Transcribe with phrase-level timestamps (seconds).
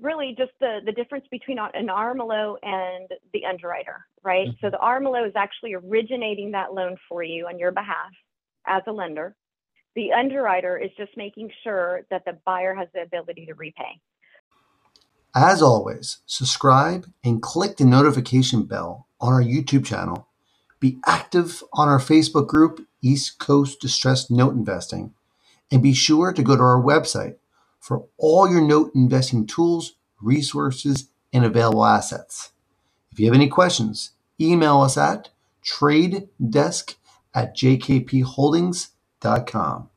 [0.00, 4.48] really just the, the difference between an RMLO and the underwriter, right?
[4.48, 4.66] Mm-hmm.
[4.66, 8.10] So the RMLO is actually originating that loan for you on your behalf
[8.66, 9.36] as a lender.
[9.94, 14.00] The underwriter is just making sure that the buyer has the ability to repay.
[15.34, 20.28] As always, subscribe and click the notification bell on our YouTube channel.
[20.80, 25.14] Be active on our Facebook group, East Coast Distressed Note Investing,
[25.70, 27.36] and be sure to go to our website
[27.86, 32.50] for all your note investing tools, resources, and available assets.
[33.12, 35.28] If you have any questions, email us at
[35.64, 36.96] tradedesk
[37.32, 39.90] at jkpholdings.com.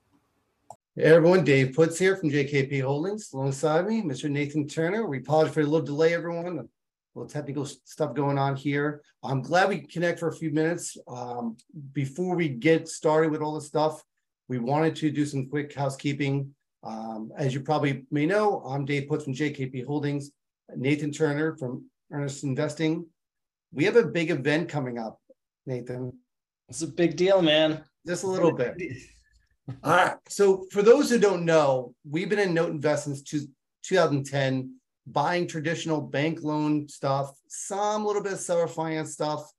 [0.95, 3.33] Hey everyone, Dave Putz here from JKP Holdings.
[3.33, 4.29] Alongside me, Mr.
[4.29, 5.07] Nathan Turner.
[5.07, 6.59] We apologize for a little delay, everyone.
[6.59, 6.65] A
[7.15, 9.01] little technical stuff going on here.
[9.23, 10.95] I'm glad we connect for a few minutes.
[11.07, 11.57] Um,
[11.93, 14.05] before we get started with all the stuff,
[14.47, 16.53] we wanted to do some quick housekeeping.
[16.83, 20.31] Um, as you probably may know, I'm Dave Putz from JKP Holdings,
[20.75, 23.05] Nathan Turner from Earnest Investing.
[23.73, 25.19] We have a big event coming up,
[25.65, 26.13] Nathan.
[26.69, 27.83] It's a big deal, man.
[28.07, 28.75] Just a little bit.
[29.83, 30.15] All right.
[30.27, 33.47] So for those who don't know, we've been in note investments since
[33.83, 39.51] 2010, buying traditional bank loan stuff, some little bit of seller finance stuff,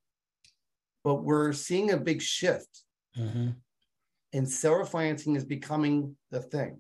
[1.05, 2.83] but we're seeing a big shift.
[3.17, 3.51] Mm-hmm.
[4.33, 6.79] And seller financing is becoming the thing.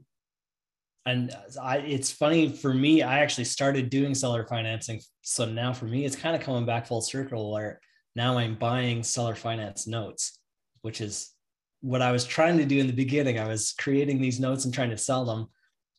[1.06, 3.02] And I, it's funny for me.
[3.02, 6.86] I actually started doing seller financing, so now for me, it's kind of coming back
[6.86, 7.52] full circle.
[7.52, 7.80] Where
[8.14, 10.38] now I'm buying seller finance notes,
[10.82, 11.32] which is
[11.80, 13.38] what I was trying to do in the beginning.
[13.38, 15.48] I was creating these notes and trying to sell them.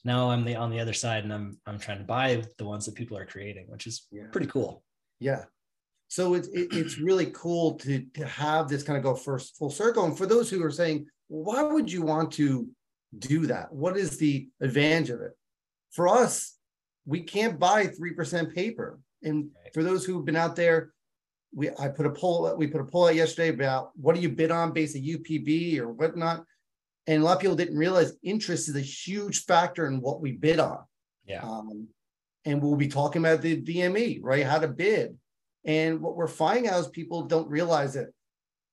[0.03, 2.85] Now I'm the on the other side and I'm I'm trying to buy the ones
[2.85, 4.27] that people are creating, which is yeah.
[4.31, 4.83] pretty cool.
[5.19, 5.45] Yeah.
[6.07, 9.69] So it's it, it's really cool to to have this kind of go first full
[9.69, 10.05] circle.
[10.05, 12.67] And for those who are saying, why would you want to
[13.17, 13.71] do that?
[13.73, 15.31] What is the advantage of it?
[15.91, 16.57] For us,
[17.05, 18.99] we can't buy 3% paper.
[19.23, 20.91] And for those who've been out there
[21.53, 24.29] we I put a poll we put a poll out yesterday about what do you
[24.29, 26.45] bid on based on UPB or whatnot,
[27.07, 30.31] and a lot of people didn't realize interest is a huge factor in what we
[30.31, 30.79] bid on.
[31.25, 31.43] Yeah.
[31.43, 31.87] Um,
[32.45, 34.45] and we'll be talking about the DME, right?
[34.45, 35.17] How to bid.
[35.63, 38.11] And what we're finding out is people don't realize it.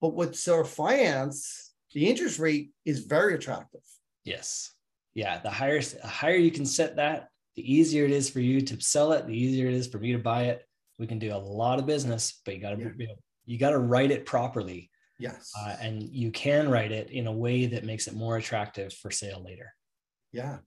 [0.00, 3.82] But with seller finance, the interest rate is very attractive.
[4.28, 4.74] Yes.
[5.14, 5.38] Yeah.
[5.38, 8.80] The higher the higher you can set that, the easier it is for you to
[8.80, 10.64] sell it, the easier it is for me to buy it.
[10.98, 12.90] We can do a lot of business but you got to yeah.
[12.98, 13.08] you,
[13.46, 14.90] you got to write it properly.
[15.18, 15.50] Yes.
[15.58, 19.10] Uh, and you can write it in a way that makes it more attractive for
[19.10, 19.72] sale later.
[20.32, 20.58] Yeah.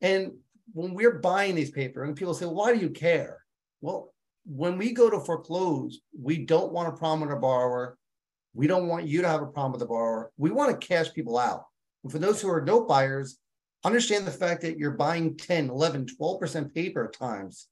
[0.00, 0.32] And
[0.72, 3.42] when we're buying these paper and people say why do you care?
[3.82, 4.12] Well
[4.46, 7.98] when we go to foreclose we don't want a problem with a borrower.
[8.54, 10.32] We don't want you to have a problem with the borrower.
[10.38, 11.66] We want to cash people out
[12.06, 13.36] and for those who are note buyers
[13.84, 17.66] understand the fact that you're buying 10 11 12% paper at times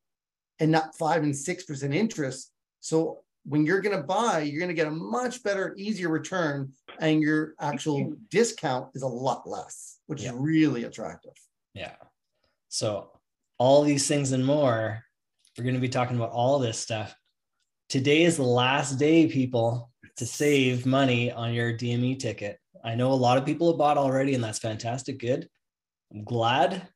[0.59, 2.51] and not five and six percent interest.
[2.81, 6.73] So when you're going to buy, you're going to get a much better, easier return,
[6.99, 10.31] and your actual discount is a lot less, which yeah.
[10.31, 11.35] is really attractive.
[11.75, 11.95] Yeah.
[12.71, 13.13] So
[13.59, 15.05] all these things and more,
[15.57, 17.15] we're going to be talking about all this stuff.
[17.89, 22.59] Today is the last day, people, to save money on your DME ticket.
[22.85, 25.19] I know a lot of people have bought already, and that's fantastic.
[25.19, 25.49] Good.
[26.13, 26.89] I'm glad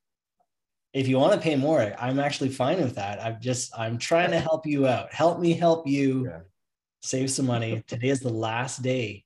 [0.93, 3.23] if you want to pay more, I'm actually fine with that.
[3.23, 5.13] I'm just I'm trying to help you out.
[5.13, 6.41] Help me help you yeah.
[7.03, 7.83] save some money.
[7.89, 9.25] Today is the last day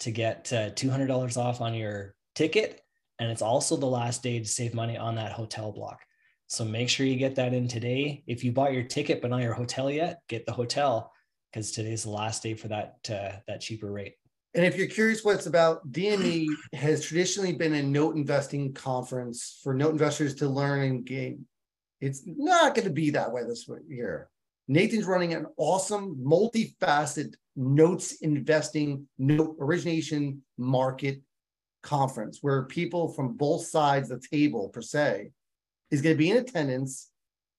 [0.00, 2.80] to get uh, $200 off on your ticket
[3.18, 6.00] and it's also the last day to save money on that hotel block.
[6.46, 8.22] So make sure you get that in today.
[8.26, 11.12] If you bought your ticket but not your hotel yet, get the hotel
[11.50, 14.14] because today's the last day for that uh, that cheaper rate.
[14.54, 19.58] And if you're curious what it's about, DME has traditionally been a note investing conference
[19.62, 21.44] for note investors to learn and gain.
[22.00, 24.30] It's not going to be that way this year.
[24.68, 31.20] Nathan's running an awesome, multifaceted notes investing, note origination market
[31.82, 35.30] conference where people from both sides of the table, per se,
[35.90, 37.10] is going to be in attendance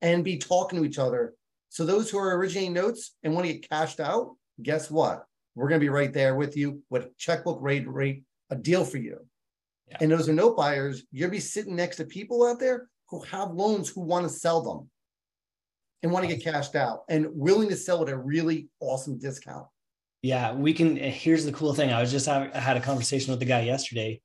[0.01, 1.33] and be talking to each other.
[1.69, 5.25] So those who are originating notes and want to get cashed out, guess what?
[5.55, 8.97] We're going to be right there with you with checkbook rate rate a deal for
[8.97, 9.19] you.
[9.87, 9.97] Yeah.
[10.01, 11.03] And those are note buyers.
[11.11, 14.61] You'll be sitting next to people out there who have loans who want to sell
[14.61, 14.89] them
[16.03, 19.67] and want to get cashed out and willing to sell at a really awesome discount.
[20.21, 20.97] Yeah, we can.
[20.97, 21.91] Eh, here's the cool thing.
[21.91, 24.21] I was just have, I had a conversation with the guy yesterday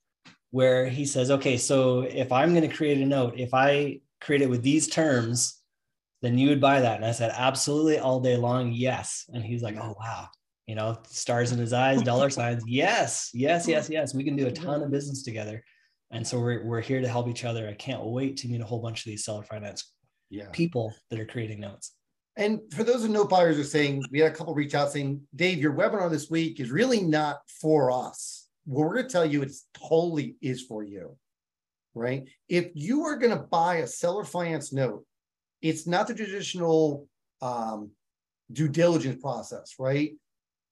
[0.50, 4.42] where he says, okay, so if I'm going to create a note, if I create
[4.42, 5.60] it with these terms,
[6.22, 6.96] then you would buy that.
[6.96, 8.72] And I said, absolutely all day long.
[8.72, 9.26] Yes.
[9.32, 10.28] And he's like, oh, wow
[10.70, 12.62] you know, stars in his eyes, dollar signs.
[12.64, 14.14] Yes, yes, yes, yes.
[14.14, 15.64] We can do a ton of business together.
[16.12, 17.68] And so we're, we're here to help each other.
[17.68, 19.92] I can't wait to meet a whole bunch of these seller finance
[20.30, 20.48] Yeah.
[20.52, 21.96] people that are creating notes.
[22.36, 25.22] And for those of note buyers are saying, we had a couple reach out saying,
[25.34, 28.46] Dave, your webinar this week is really not for us.
[28.64, 31.16] Well, we're going to tell you it's totally is for you,
[31.96, 32.28] right?
[32.48, 35.04] If you are going to buy a seller finance note,
[35.62, 37.08] it's not the traditional
[37.42, 37.90] um,
[38.52, 40.12] due diligence process, right?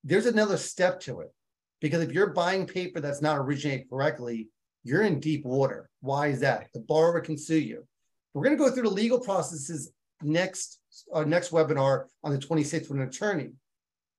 [0.04, 1.32] There's another step to it
[1.80, 4.48] because if you're buying paper that's not originated correctly,
[4.84, 5.90] you're in deep water.
[6.00, 6.68] Why is that?
[6.72, 7.86] The borrower can sue you.
[8.32, 9.92] We're going to go through the legal processes
[10.22, 10.80] next
[11.12, 13.50] uh, next webinar on the 26th with an attorney,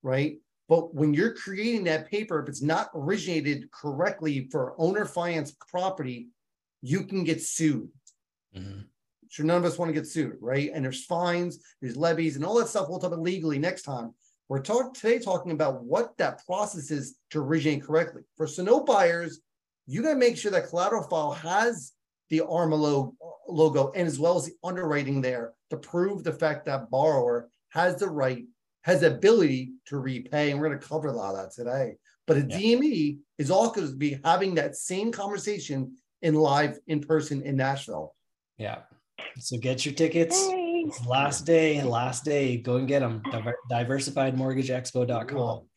[0.02, 0.38] right?
[0.68, 6.28] But when you're creating that paper, if it's not originated correctly for owner finance property,
[6.80, 7.90] you can get sued.
[8.56, 8.86] Mhm.
[9.28, 10.70] Sure, none of us want to get sued, right?
[10.72, 12.88] And there's fines, there's levies, and all that stuff.
[12.88, 14.14] We'll talk about legally next time.
[14.50, 18.22] We're talk, today talking about what that process is to originate correctly.
[18.36, 19.38] For Sino buyers,
[19.86, 21.92] you got to make sure that collateral file has
[22.30, 23.14] the RMLO
[23.48, 27.94] logo and as well as the underwriting there to prove the fact that borrower has
[27.94, 28.44] the right,
[28.82, 30.50] has the ability to repay.
[30.50, 31.94] And we're going to cover a lot of that today.
[32.26, 32.58] But a Yeah.
[32.58, 37.54] DME is all going to be having that same conversation in live in person in
[37.54, 38.16] Nashville.
[38.58, 38.80] Yeah.
[39.38, 40.44] So get your tickets.
[40.90, 42.56] It's last day, last day.
[42.56, 43.22] Go and get them.
[43.30, 45.26] Diver- diversifiedmortgageexpo.com.
[45.28, 45.68] Cool.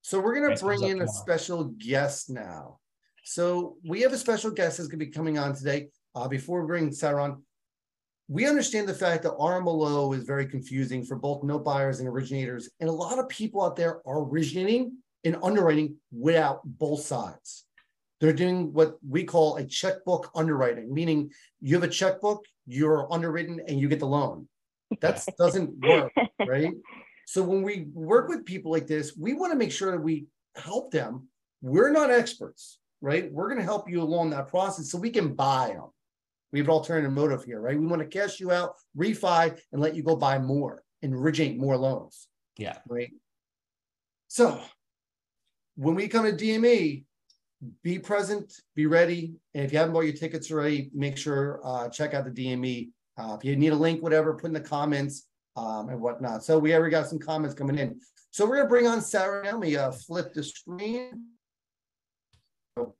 [0.00, 2.78] So we're going to bring in a special guest now.
[3.24, 5.88] So we have a special guest that's going to be coming on today.
[6.14, 7.42] Uh, before we bring Sarah on,
[8.26, 12.70] we understand the fact that RMLO is very confusing for both note buyers and originators,
[12.80, 17.66] and a lot of people out there are originating and underwriting without both sides.
[18.18, 23.60] They're doing what we call a checkbook underwriting, meaning you have a checkbook, you're underwritten,
[23.68, 24.48] and you get the loan.
[25.00, 26.72] That doesn't work right?
[27.26, 30.26] So when we work with people like this, we want to make sure that we
[30.56, 31.26] help them.
[31.62, 33.32] We're not experts, right?
[33.32, 35.88] We're going to help you along that process so we can buy them.
[36.52, 37.80] We have an alternative motive here, right?
[37.80, 41.56] We want to cash you out, refi, and let you go buy more and originate
[41.58, 42.28] more loans,
[42.58, 42.76] Yeah.
[42.88, 43.10] right?
[44.28, 44.60] So
[45.76, 47.04] when we come to DME,
[47.82, 49.34] be present, be ready.
[49.54, 52.90] And if you haven't bought your tickets already, make sure uh, check out the DME.
[53.16, 55.26] Uh, if you need a link, whatever, put in the comments
[55.56, 56.44] um, and whatnot.
[56.44, 58.00] So we already got some comments coming in.
[58.30, 59.52] So we're gonna bring on Sarah now.
[59.52, 61.26] Let me uh, flip the screen.
[62.76, 62.94] Oh,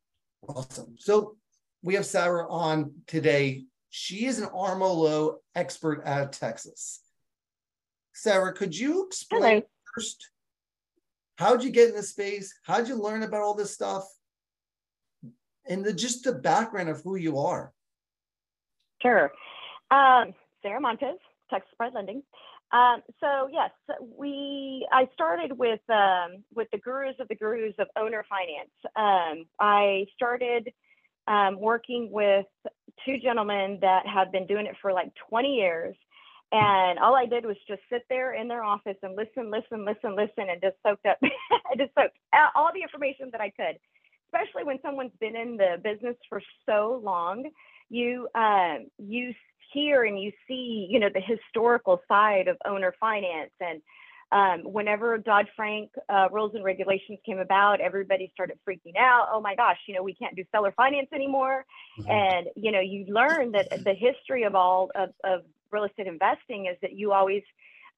[0.48, 0.94] Awesome.
[0.98, 1.36] So
[1.82, 3.64] we have Sarah on today.
[3.90, 7.00] She is an RMLO expert out of Texas.
[8.14, 9.62] Sarah, could you explain Hello.
[9.94, 10.30] first
[11.36, 12.54] how'd you get in this space?
[12.62, 14.04] How'd you learn about all this stuff?
[15.68, 17.72] And the, just the background of who you are.
[19.02, 19.32] Sure.
[19.94, 21.18] Um, Sarah Montez,
[21.50, 22.22] Texas Pride Lending.
[22.72, 23.70] Um, so yes,
[24.18, 28.70] we I started with um, with the gurus of the gurus of owner finance.
[28.96, 30.72] Um, I started
[31.28, 32.46] um, working with
[33.04, 35.96] two gentlemen that have been doing it for like 20 years.
[36.52, 40.14] And all I did was just sit there in their office and listen, listen, listen,
[40.14, 41.18] listen, and just soaked up,
[41.78, 42.16] just soaked
[42.54, 43.78] all the information that I could.
[44.32, 47.44] Especially when someone's been in the business for so long,
[47.88, 49.32] you um, you
[49.74, 53.52] hear and you see, you know, the historical side of owner finance.
[53.60, 53.82] And
[54.32, 59.28] um, whenever Dodd Frank uh, rules and regulations came about, everybody started freaking out.
[59.32, 61.64] Oh my gosh, you know, we can't do seller finance anymore.
[61.98, 62.10] Mhm.
[62.10, 66.66] And you know, you learn that the history of all of, of real estate investing
[66.66, 67.42] is that you always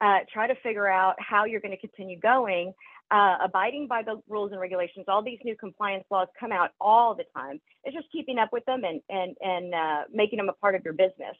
[0.01, 2.75] uh, try to figure out how you're going to continue going,
[3.11, 5.07] uh, abiding by the rules and regulations.
[5.09, 7.61] All these new compliance laws come out all the time.
[7.85, 10.85] It's just keeping up with them and and and uh, making them a part of
[10.85, 11.37] your business.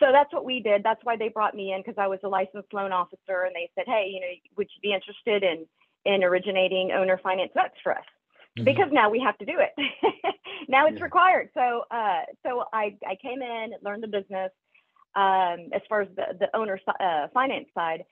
[0.00, 0.82] So that's what we did.
[0.82, 3.70] That's why they brought me in because I was a licensed loan officer, and they
[3.74, 4.26] said, "Hey, you know,
[4.56, 5.66] would you be interested in
[6.04, 8.04] in originating owner finance notes for us?"
[8.58, 8.64] Mhm.
[8.64, 9.72] because now we have to do it.
[10.68, 11.04] now it's Yeah.
[11.04, 11.50] required.
[11.54, 14.50] So, uh, so I, I came in, learned the business
[15.14, 18.04] um, as far as the, the owner uh, finance side.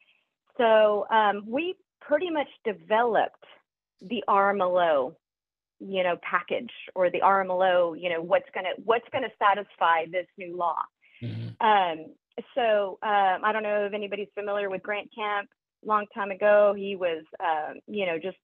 [0.57, 3.45] So um, we pretty much developed
[4.00, 5.14] the RMLO,
[5.81, 10.57] you know, package or the RMLO, you know, what's gonna what's gonna satisfy this new
[10.57, 10.78] law.
[11.23, 11.57] Mhm.
[11.61, 12.15] Um,
[12.55, 15.49] so um, I don't know if anybody's familiar with Grant Camp.
[15.85, 18.37] Long time ago, he was, um, you know, just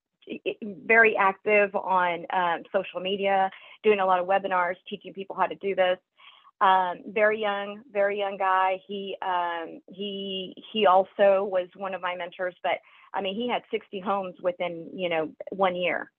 [0.62, 3.50] very active on um, social media,
[3.82, 5.98] doing a lot of webinars, teaching people how to do this.
[6.60, 8.80] Um, very young, very young guy.
[8.86, 12.78] He um, he he also was one of my mentors, but
[13.12, 16.10] I mean, he had 60 homes within you know one year.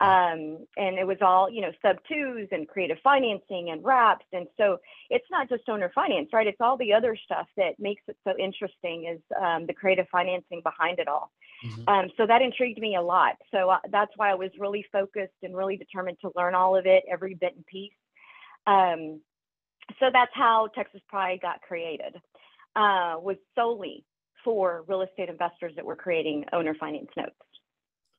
[0.00, 4.26] Um, and it was all, you know, sub twos and creative financing and wraps.
[4.32, 6.46] And so it's not just owner finance, right?
[6.46, 10.60] It's all the other stuff that makes it so interesting is um, the creative financing
[10.62, 11.30] behind it all.
[11.64, 11.88] Mhm.
[11.88, 13.36] Um, so that intrigued me a lot.
[13.52, 16.86] So uh, that's why I was really focused and really determined to learn all of
[16.86, 17.92] it, every bit and piece.
[18.66, 19.20] Um,
[20.00, 22.20] so that's how Texas Pride got created.
[22.76, 24.04] uh, was solely
[24.42, 27.36] for real estate investors that were creating owner finance notes.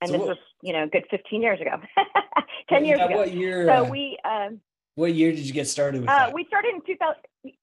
[0.02, 1.78] And So this what- was, you know, a good 15 years ago,
[2.70, 3.18] 10 years Yeah, ago.
[3.18, 3.66] What year?
[3.68, 4.62] So uh, we, um,
[4.96, 6.34] what year did you get started with uh, that?
[6.34, 7.16] we started in 2000,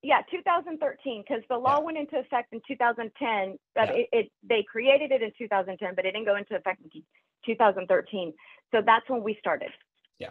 [0.02, 1.84] yeah, 2013, because the law Yeah.
[1.84, 3.58] went into effect in 2010.
[3.74, 3.94] But Yeah.
[3.94, 7.02] it, it, they created it in 2010, but it didn't go into effect in
[7.46, 8.32] 2013.
[8.74, 9.70] So that's when we started.
[10.18, 10.30] Yeah.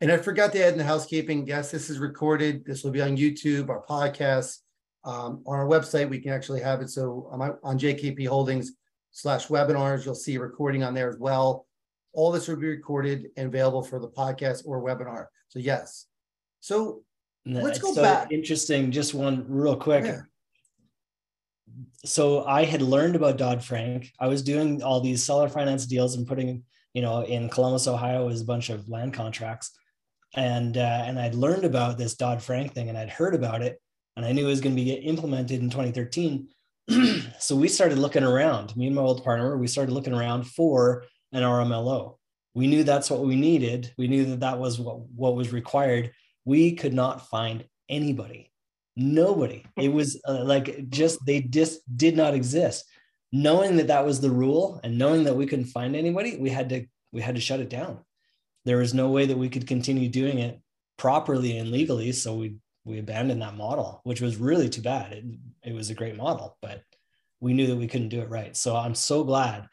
[0.00, 2.64] And I forgot to add in the housekeeping, yes, this is recorded.
[2.64, 4.58] This will be on YouTube, our podcast.
[5.04, 6.90] Um, on our website, we can actually have it.
[6.90, 8.72] So on, my, on JKP Holdings
[9.14, 11.66] slash webinars, you'll see a recording on there as well.
[12.12, 15.26] All this will be recorded and available for the podcast or webinar.
[15.48, 16.06] So yes.
[16.60, 17.02] So
[17.46, 18.32] let's go so back.
[18.32, 18.90] Interesting.
[18.90, 20.04] Just one real quick.
[20.04, 20.22] Yeah.
[22.04, 24.12] So I had learned about Dodd Frank.
[24.20, 28.26] I was doing all these seller finance deals and putting, you know, in Columbus, Ohio,
[28.26, 29.70] was a bunch of land contracts,
[30.34, 33.80] and uh, and I'd learned about this Dodd Frank thing, and I'd heard about it,
[34.16, 36.48] and I knew it was going to be implemented in 2013.
[37.38, 38.76] so we started looking around.
[38.76, 42.16] Me and my old partner, we started looking around for an RMLO.
[42.54, 43.92] We knew that's what we needed.
[43.98, 46.12] We knew that that was what what was required.
[46.44, 48.52] We could not find anybody
[48.96, 52.84] nobody it was uh, like just they just did not exist
[53.32, 56.68] knowing that that was the rule and knowing that we couldn't find anybody we had
[56.68, 57.98] to we had to shut it down
[58.64, 60.60] there was no way that we could continue doing it
[60.96, 65.24] properly and legally so we we abandoned that model which was really too bad it,
[65.64, 66.82] it was a great model but
[67.40, 69.66] we knew that we couldn't do it right so i'm so glad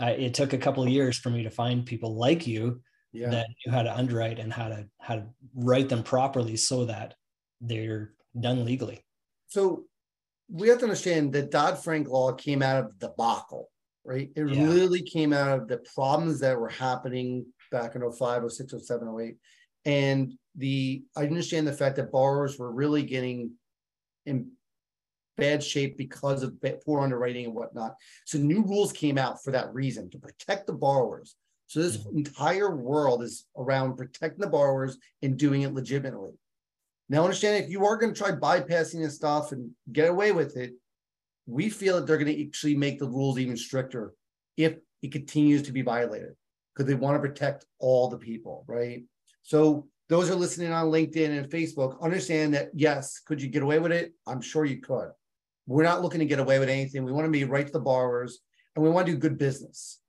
[0.00, 2.80] uh, it took a couple of years for me to find people like you
[3.14, 3.30] yeah.
[3.30, 7.14] that knew how to underwrite and how to how to write them properly so that
[7.60, 9.04] they're done legally.
[9.46, 9.84] So
[10.50, 13.70] we have to understand that Dodd Frank law came out of debacle,
[14.04, 14.30] right?
[14.34, 14.68] It Yeah.
[14.68, 19.36] literally came out of the problems that were happening back in 05, 06, 07, 08.
[19.84, 23.52] And the I understand the fact that borrowers were really getting
[24.26, 24.52] in
[25.36, 27.96] bad shape because of poor underwriting and whatnot.
[28.24, 31.36] So new rules came out for that reason to protect the borrowers.
[31.66, 32.16] So this Mhm.
[32.18, 36.38] entire world is around protecting the borrowers and doing it legitimately.
[37.08, 40.56] Now, understand if you are going to try bypassing this stuff and get away with
[40.56, 40.74] it,
[41.46, 44.14] we feel that they're going to actually make the rules even stricter
[44.56, 46.34] if it continues to be violated
[46.72, 49.04] because they want to protect all the people, right?
[49.42, 53.78] So, those are listening on LinkedIn and Facebook, understand that yes, could you get away
[53.78, 54.12] with it?
[54.26, 55.08] I'm sure you could.
[55.66, 57.04] We're not looking to get away with anything.
[57.04, 58.40] We want to be right to the borrowers
[58.76, 60.00] and we want to do good business,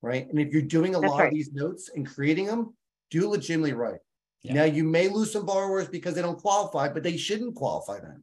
[0.00, 0.26] right?
[0.28, 2.74] And if you're doing a That's lot of these notes and creating them,
[3.10, 4.00] do legitimately right.
[4.42, 4.54] Yeah.
[4.54, 8.22] Now you may lose some borrowers because they don't qualify, but they shouldn't qualify then.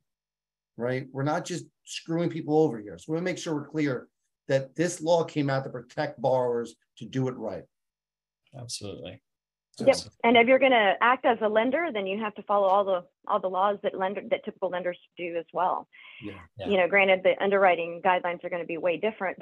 [0.78, 1.08] Right?
[1.12, 2.98] We're not just screwing people over here.
[2.98, 4.08] So we want to make sure we're clear
[4.48, 7.64] that this law came out to protect borrowers to do it right.
[8.60, 9.22] Absolutely.
[9.88, 9.98] Yep.
[10.24, 12.86] And if you're going to act as a lender, then you have to follow all
[12.86, 15.88] the all the laws that lender that typical lenders do as well.
[16.24, 16.34] Yeah.
[16.58, 16.68] Yeah.
[16.68, 19.38] You know, granted, the underwriting guidelines are going to be way different,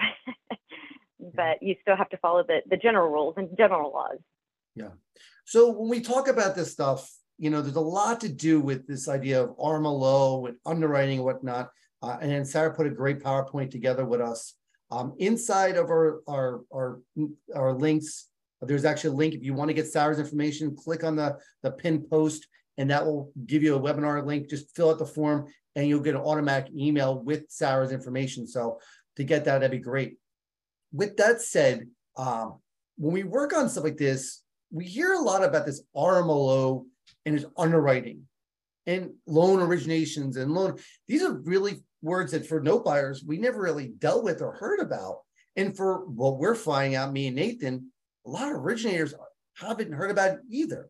[1.35, 4.19] but you still have to follow the the general rules and general laws.
[4.75, 4.91] Yeah.
[5.45, 8.87] So when we talk about this stuff, you know, there's a lot to do with
[8.87, 11.69] this idea of RMLO with underwriting and whatnot.
[12.01, 14.53] Uh, and Sarah put a great PowerPoint together with us.
[14.91, 16.99] Um, inside of our, our, our,
[17.53, 18.29] our links,
[18.61, 19.33] there's actually a link.
[19.33, 22.47] If you want to get Sarah's information, click on the, the pin post
[22.77, 24.49] and that will give you a webinar link.
[24.49, 28.47] Just fill out the form and you'll get an automatic email with Sarah's information.
[28.47, 28.79] So
[29.15, 30.17] to get that, that'd be great.
[30.91, 32.59] With that said, um,
[32.97, 36.85] when we work on stuff like this, we hear a lot about this RMLO
[37.25, 38.23] and its underwriting
[38.85, 40.77] and loan originations and loan.
[41.07, 44.79] These are really words that for note buyers, we never really dealt with or heard
[44.79, 45.19] about.
[45.55, 47.91] And for what we're finding out, me and Nathan,
[48.27, 49.13] a lot of originators
[49.57, 50.89] haven't heard about it either.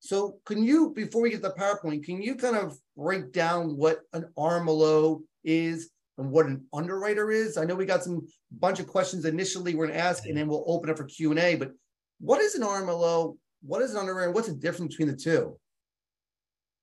[0.00, 3.76] So can you, before we get to the PowerPoint, can you kind of break down
[3.76, 7.56] what an RMLO is and what an underwriter is?
[7.56, 10.64] I know we got some bunch of questions initially we're gonna ask and then we'll
[10.66, 11.72] open up for Q&A, but
[12.20, 13.36] what is an RMLO?
[13.62, 14.32] What is an underwriter?
[14.32, 15.58] What's the difference between the two?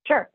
[0.07, 0.31] Sure.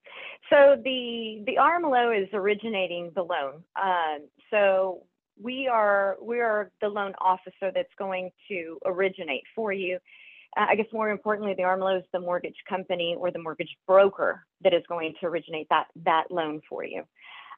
[0.49, 3.65] So the the RMLO is originating the loan.
[3.75, 5.03] Um, so
[5.41, 9.99] we are we are the loan officer that's going to originate for you.
[10.57, 14.45] Uh, I guess more importantly, the RMLO is the mortgage company or the mortgage broker
[14.63, 17.03] that is going to originate that that loan for you.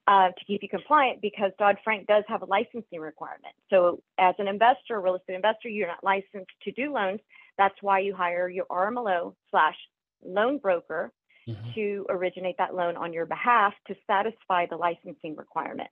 [0.07, 3.55] Uh, to keep you compliant because Dodd Frank does have a licensing requirement.
[3.69, 7.21] So, as an investor, a real estate investor, you're not licensed to do loans.
[7.59, 9.77] That's why you hire your RMLO slash
[10.25, 11.13] loan broker
[11.47, 11.75] Mhm.
[11.75, 15.91] to originate that loan on your behalf to satisfy the licensing requirement.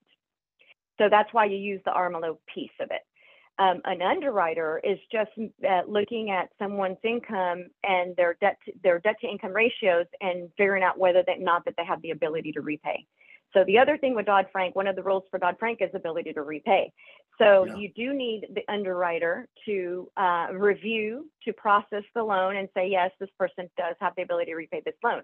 [0.98, 3.02] So that's why you use the RMLO piece of it.
[3.58, 8.98] Um, an underwriter is just uh, looking at someone's income and their debt to, their
[8.98, 12.52] debt to income ratios and figuring out whether or not that they have the ability
[12.52, 13.06] to repay.
[13.54, 15.88] So the other thing with Dodd Frank, one of the rules for Dodd Frank is
[15.94, 16.92] ability to repay.
[17.38, 17.76] So Yeah.
[17.76, 23.10] you do need the underwriter to uh, review, to process the loan and say, yes,
[23.18, 25.22] this person does have the ability to repay this loan.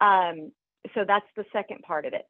[0.00, 0.52] Um,
[0.94, 2.26] so that's the second part of it.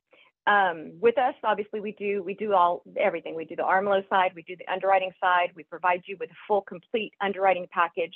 [0.46, 3.34] Um, with us, obviously, we do we do all everything.
[3.34, 5.50] We do the RMLO side, we do the underwriting side.
[5.54, 8.14] We provide you with a full, complete underwriting package.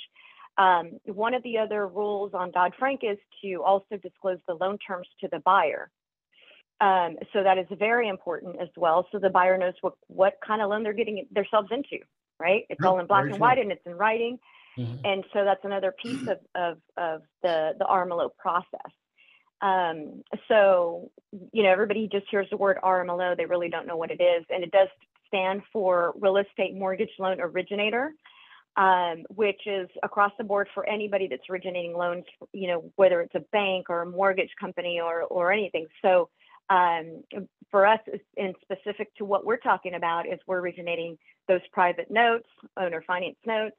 [0.57, 4.77] Um, one of the other rules on Dodd Frank is to also disclose the loan
[4.77, 5.89] terms to the buyer.
[6.81, 9.07] Um, so that is very important as well.
[9.11, 12.03] So the buyer knows what, what kind of loan they're getting themselves into,
[12.39, 12.65] right?
[12.69, 13.41] It's all in black very and true.
[13.41, 14.39] white and it's in writing.
[14.77, 15.01] Mhm.
[15.03, 18.91] And so that's another piece of, of, of the, the RMLO process.
[19.61, 21.11] Um, so,
[21.51, 24.45] you know, everybody just hears the word RMLO, they really don't know what it is.
[24.49, 24.87] And it does
[25.27, 28.13] stand for Real Estate Mortgage Loan Originator,
[28.77, 32.23] um, which is across the board for anybody that's originating loans,
[32.53, 35.87] you know, whether it's a bank or a mortgage company or, or anything.
[36.01, 36.29] So,
[36.69, 37.23] um,
[37.71, 37.99] for us,
[38.37, 42.47] in specific to what we're talking about, is we're originating those private notes,
[42.77, 43.75] owner finance notes.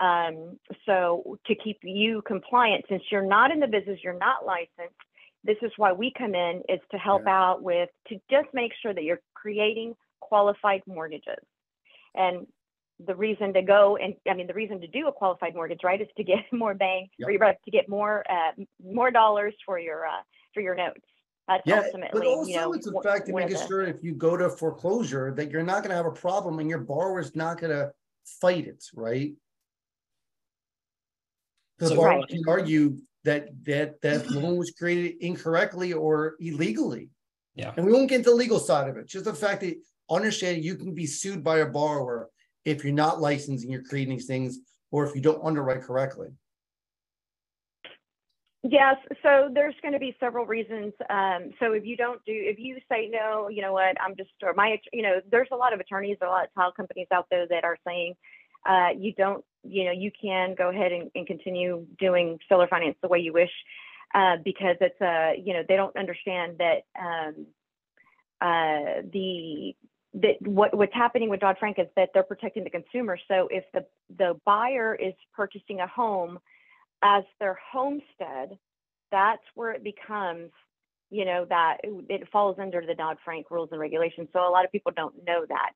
[0.00, 4.96] Um, so to keep you compliant, since you're not in the business, you're not licensed.
[5.44, 8.94] This is why we come in is to help out with to just make sure
[8.94, 11.44] that you're creating qualified mortgages.
[12.14, 12.46] And
[13.04, 16.00] the reason to go and I mean the reason to do a qualified mortgage, right,
[16.00, 17.28] is to get more bang Yep.
[17.40, 20.22] or to get more uh, more dollars for your uh,
[20.54, 21.00] for your notes.
[21.48, 21.82] That's Yeah,
[22.12, 24.14] but also you know, it's the fact of one of making the- sure if you
[24.14, 27.90] go to foreclosure that you're not gonna have a problem and your borrower's not gonna
[28.24, 29.34] fight it, right?
[31.82, 32.28] The So- borrower Right.
[32.28, 37.10] can argue that that that loan was created incorrectly or illegally.
[37.56, 37.74] Yeah.
[37.76, 39.76] And we won't get into the legal side of it, just the fact that
[40.08, 42.30] understanding you can be sued by a borrower
[42.64, 44.60] if you're not licensed and you're creating these things,
[44.92, 46.28] or if you don't underwrite correctly.
[48.62, 50.92] Yes, so there's going to be several reasons.
[51.10, 54.30] Um, so if you don't do, if you say no, you know what, I'm just,
[54.40, 57.26] or my, you know, there's a lot of attorneys, a lot of title companies out
[57.28, 58.14] there that are saying,
[58.64, 62.96] uh, you don't, you know, you can go ahead and, and continue doing seller finance
[63.02, 63.50] the way you wish,
[64.14, 67.46] uh, because it's a, you know, they don't understand that um,
[68.40, 69.74] uh, the
[70.14, 73.18] that what what's happening with Dodd Frank is that they're protecting the consumer.
[73.28, 73.86] So if the
[74.18, 76.38] the buyer is purchasing a home
[77.02, 78.58] as their homestead,
[79.10, 80.50] that's where it becomes,
[81.10, 84.28] you know, that it falls under the Dodd Frank rules and regulations.
[84.32, 85.70] So a lot of people don't know that.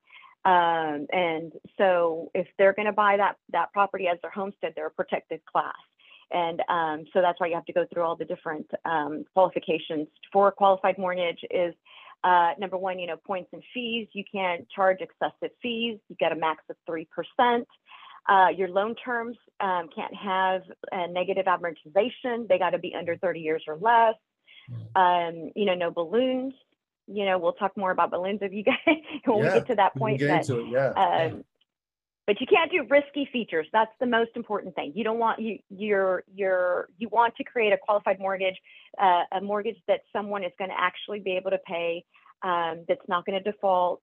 [0.45, 4.87] Um, and so if they're going to buy that that property as their homestead, they're
[4.87, 5.73] a protected class.
[6.31, 10.07] And um, so that's why you have to go through all the different um, qualifications
[10.31, 11.39] for a qualified mortgage.
[11.49, 11.73] Is
[12.23, 14.07] uh, number one, you know, points and fees.
[14.13, 15.99] You can't charge excessive fees.
[16.09, 17.67] You got a max of three percent.
[18.27, 22.47] Uh, your loan terms um, can't have a negative amortization.
[22.47, 24.15] They got to be under 30 years or less.
[24.95, 26.53] Um, you know, no balloons.
[27.07, 28.75] You know, we'll talk more about balloons if you guys
[29.25, 30.19] when Yeah, we get to that point.
[30.19, 30.89] get But into it, yeah.
[30.91, 31.43] um,
[32.25, 33.67] but you can't do risky features.
[33.71, 34.91] That's the most important thing.
[34.93, 38.57] You don't want you you're you're you want to create a qualified mortgage,
[39.01, 42.03] uh, a mortgage that someone is going to actually be able to pay,
[42.43, 44.01] um, that's not going to default.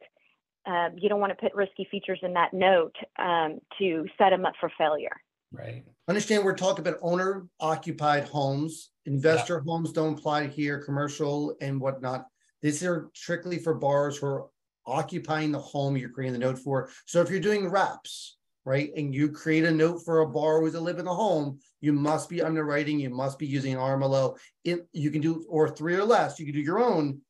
[0.67, 4.47] Um, you don't want to put risky features in that note um, to set them
[4.47, 5.15] up for failure.
[5.53, 5.85] Right.
[6.09, 8.91] Understand, we're talking about owner occupied homes.
[9.05, 12.27] Investor homes don't apply here, commercial and whatnot.
[12.65, 14.47] These are strictly for borrowers who are
[14.87, 16.89] occupying the home you're creating the note for.
[17.05, 20.75] So if you're doing wraps, right, and you create a note for a borrower who's
[20.75, 24.39] live in the home, you must be underwriting, you must be using an RMLO.
[24.65, 27.21] It, you can do, or three or less, you can do your own.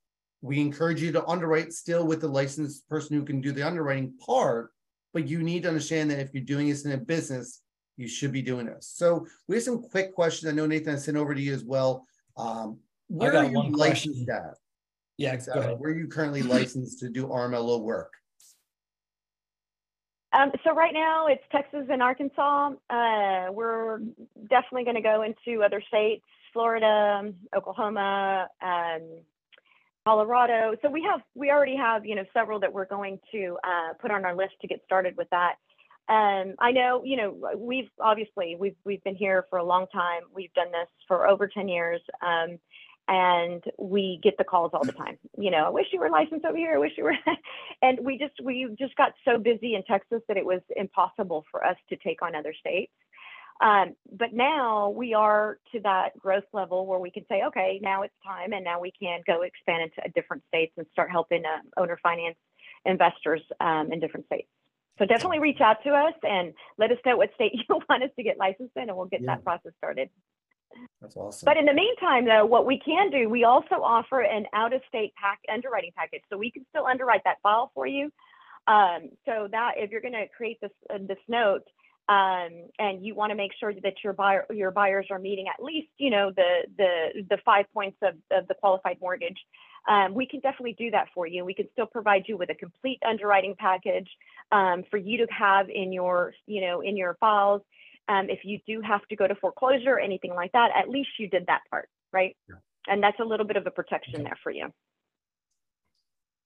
[0.41, 4.15] We encourage you to underwrite still with the licensed person who can do the underwriting
[4.25, 4.71] part.
[5.13, 7.61] But you need to understand that if you're doing this in a business,
[7.97, 8.93] you should be doing this.
[8.95, 10.53] So we have some quick questions.
[10.53, 12.07] I know Nathan I sent over to you as well.
[12.37, 14.31] Um, where got are you one licensed question.
[14.31, 14.64] at?
[15.17, 15.39] Yeah.
[15.39, 15.55] Sarah?
[15.55, 15.81] Go ahead.
[15.81, 18.13] Where are you currently licensed to do RMLO work?
[20.35, 22.73] Um, so right now it's Texas and Arkansas.
[22.91, 24.01] Uh, we're
[24.51, 29.03] definitely going to go into other states, Florida, Oklahoma, um,
[30.05, 30.75] Colorado.
[30.83, 34.11] So we have we already have you know several that we're going to uh, put
[34.11, 35.55] on our list to get started with that.
[36.09, 40.23] Um, I know you know we've obviously we've we've been here for a long time.
[40.35, 42.01] We've done this for over ten years.
[43.07, 45.19] And we get the calls all the time.
[45.37, 46.75] You know, I wish you were licensed over here.
[46.75, 47.17] I wish you were.
[47.83, 51.65] and we just we just got so busy in Texas that it was impossible for
[51.65, 52.93] us to take on other states.
[53.61, 58.03] Um, but now we are to that growth level where we can say, okay, now
[58.03, 61.81] it's time, and now we can go expand into different states and start helping uh,
[61.81, 62.37] owner finance
[62.85, 64.49] investors um, in different states.
[64.99, 68.11] So definitely reach out to us and let us know what state you want us
[68.17, 69.37] to get licensed in, and we'll get Yeah.
[69.37, 70.11] that process started.
[71.01, 71.45] That's awesome.
[71.45, 75.41] But in the meantime, though, what we can do, we also offer an out-of-state pack
[75.53, 78.11] underwriting package, so we can still underwrite that file for you.
[78.67, 81.65] Um, so that if you're going to create this uh, this note,
[82.09, 85.63] um, and you want to make sure that your buyer your buyers are meeting at
[85.63, 89.39] least you know the the the five points of, of the qualified mortgage,
[89.89, 91.45] um, we can definitely do that for you.
[91.45, 94.09] We can still provide you with a complete underwriting package
[94.51, 97.63] um, for you to have in your you know in your files.
[98.09, 101.11] Um, if you do have to go to foreclosure or anything like that, at least
[101.19, 102.37] you did that part, right?
[102.49, 102.57] Yeah.
[102.87, 104.25] And that's a little bit of a protection Okay.
[104.25, 104.69] there for you.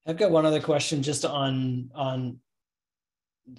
[0.07, 2.39] I've got one other question just on on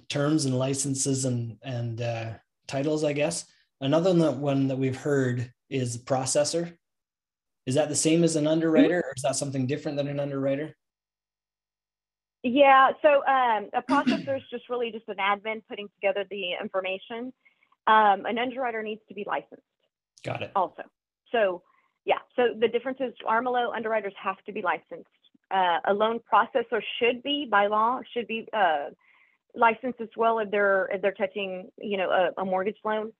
[0.09, 2.33] terms and licenses and and uh,
[2.67, 3.45] titles, I guess.
[3.79, 6.75] Another one that, we've heard is processor.
[7.65, 10.75] Is that the same as an underwriter, or is that something different than an underwriter?
[12.43, 17.31] Yeah, so um, a processor is just really just an admin putting together the information.
[17.87, 19.63] Um, an underwriter needs to be licensed
[20.23, 20.51] Got it.
[20.55, 20.83] also.
[21.31, 21.63] So
[22.05, 25.09] yeah, so the difference is RMLO underwriters have to be licensed.
[25.49, 28.89] Uh, a loan processor should be by law should be uh,
[29.55, 33.11] licensed as well if they're if they're touching you know a, a mortgage loan.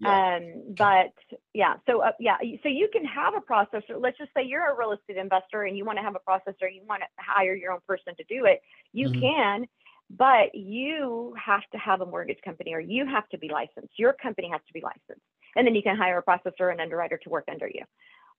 [0.00, 0.36] Yeah.
[0.36, 1.12] Um, but
[1.54, 4.00] yeah, so uh, yeah, so you can have a processor.
[4.00, 6.72] Let's just say you're a real estate investor and you want to have a processor.
[6.72, 8.62] You want to hire your own person to do it.
[8.92, 9.20] You Mhm.
[9.20, 9.66] can,
[10.10, 13.92] but you have to have a mortgage company or you have to be licensed.
[13.98, 15.24] Your company has to be licensed,
[15.56, 17.82] and then you can hire a processor and underwriter to work under you.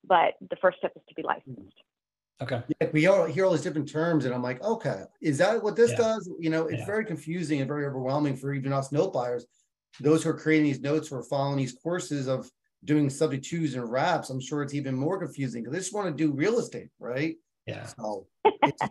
[0.04, 1.48] But the first step is to be licensed.
[1.60, 2.42] Mm-hmm.
[2.42, 2.62] Okay.
[2.80, 5.76] Yeah, we all hear all these different terms, and I'm like, okay, is that what
[5.76, 5.98] this Yeah.
[5.98, 6.30] does?
[6.38, 6.86] You know, it's Yeah.
[6.86, 9.46] very confusing and very overwhelming for even us note buyers.
[10.00, 12.50] Those who are creating these notes who are following these courses of
[12.84, 16.08] doing subject twos and wraps, I'm sure it's even more confusing because they just want
[16.08, 17.36] to do real estate, right?
[17.66, 17.84] Yeah.
[17.84, 18.82] So it's,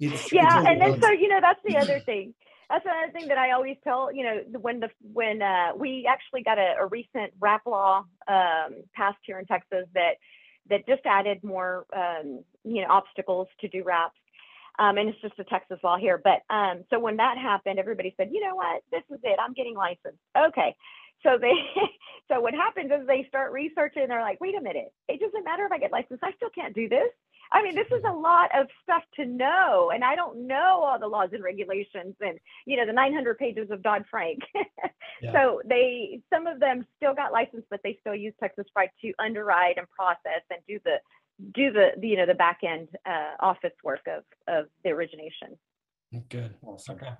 [0.00, 2.34] it's, yeah it's and then so you know that's the other thing.
[2.68, 6.42] That's another thing that i always tell you know when the when uh, we actually
[6.42, 10.14] got a, a recent wrap law um, passed here in texas that
[10.68, 14.18] that just added more um, you know obstacles to do wraps.
[14.78, 16.20] Um, and it's just a texas law here.
[16.22, 18.82] But um, so when that happened everybody said you know what?
[18.90, 19.38] This is it.
[19.40, 20.20] I'm getting licensed.
[20.36, 20.74] Okay.
[21.22, 21.52] So they
[22.28, 24.02] so what happens is they start researching.
[24.02, 24.92] And they're like wait a minute.
[25.08, 26.22] It doesn't matter if i get licensed.
[26.22, 27.08] I still can't do this
[27.52, 30.98] I mean, this is a lot of stuff to know, and I don't know all
[30.98, 34.40] the laws and regulations and you know the 900 pages of Dodd Frank.
[35.22, 35.32] Yeah.
[35.32, 39.12] So they, some of them still got licensed, but they still use Texas Pride to
[39.18, 40.96] underwrite and process and do the
[41.54, 45.56] do the, the you know the back end uh, office work of of the origination.
[46.28, 46.54] Good.
[46.62, 46.96] Awesome.
[46.96, 47.12] Okay.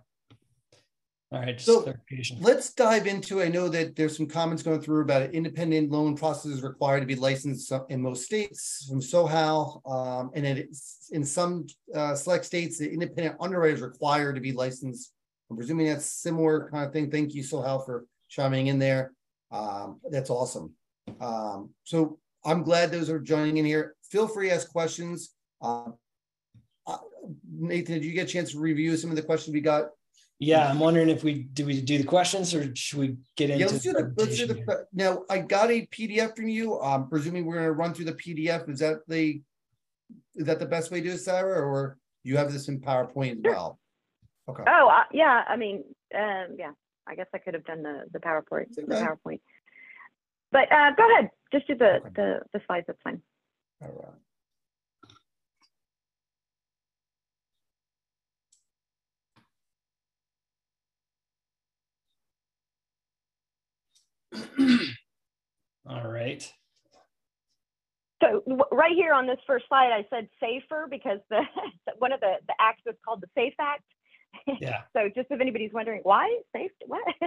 [1.33, 1.57] All right.
[1.57, 2.39] Just So, clarification.
[2.41, 6.17] Let's dive into, I know that there's some comments going through about an independent loan
[6.17, 9.81] processes required to be licensed in most states from SoHal.
[9.91, 10.69] Um, and it
[11.11, 15.13] in some uh, select states, the independent underwriter is required to be licensed.
[15.51, 17.11] I'm presuming that's similar kind of thing.
[17.11, 19.13] Thank you, SoHal, for chiming in there.
[19.51, 20.75] Um, that's awesome.
[21.21, 23.97] Um, so I'm glad those are joining in here.
[24.11, 25.35] Feel free to ask questions.
[25.61, 25.95] Um,
[26.87, 26.99] uh,
[27.53, 29.91] Nathan, did you get a chance to review some of the questions we got?
[30.39, 33.65] Yeah, I'm wondering if we do we do the questions or should we get into
[33.65, 37.09] Yeah, let's do the, let's do the, now, I got a PDF from you, um,
[37.09, 39.41] presuming we're gonna run through the PDF, is that the?
[40.37, 43.39] Is that the best way to do it, Sarah, or you have this in PowerPoint
[43.39, 43.53] as Sure.
[43.55, 43.81] well?
[44.49, 45.83] Okay, Oh uh, yeah, I mean,
[46.15, 46.73] um, yeah,
[47.07, 49.41] I guess I could have done the the PowerPoint, the PowerPoint.
[50.53, 52.09] But uh, go ahead, just do the Okay.
[52.15, 52.87] the the slides.
[52.87, 53.23] That's fine.
[53.83, 54.15] all right.
[65.89, 66.51] All right.
[68.23, 71.43] So w- right here on this first slide, I said safer because the
[71.99, 73.83] one of the the acts is called the Safe Act.
[74.61, 74.83] Yeah.
[74.95, 77.03] So just if anybody's wondering why safe, what?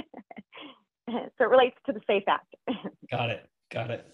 [1.10, 2.54] so it relates to the Safe Act.
[3.10, 3.50] Got it.
[3.72, 4.06] Got it.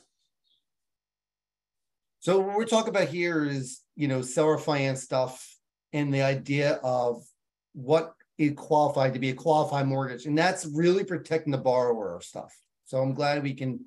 [2.20, 5.56] So what we're talking about here is, you know, seller finance stuff
[5.92, 7.24] and the idea of
[7.74, 12.56] what it qualified to be a qualified mortgage, and that's really protecting the borrower stuff.
[12.86, 13.80] So I'm glad we can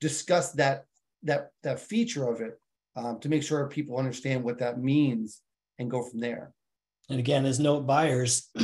[0.00, 0.84] discuss that
[1.24, 2.58] that that feature of it
[2.96, 5.42] um, to make sure people understand what that means
[5.78, 6.52] and go from there.
[7.08, 8.48] And again, as note buyers,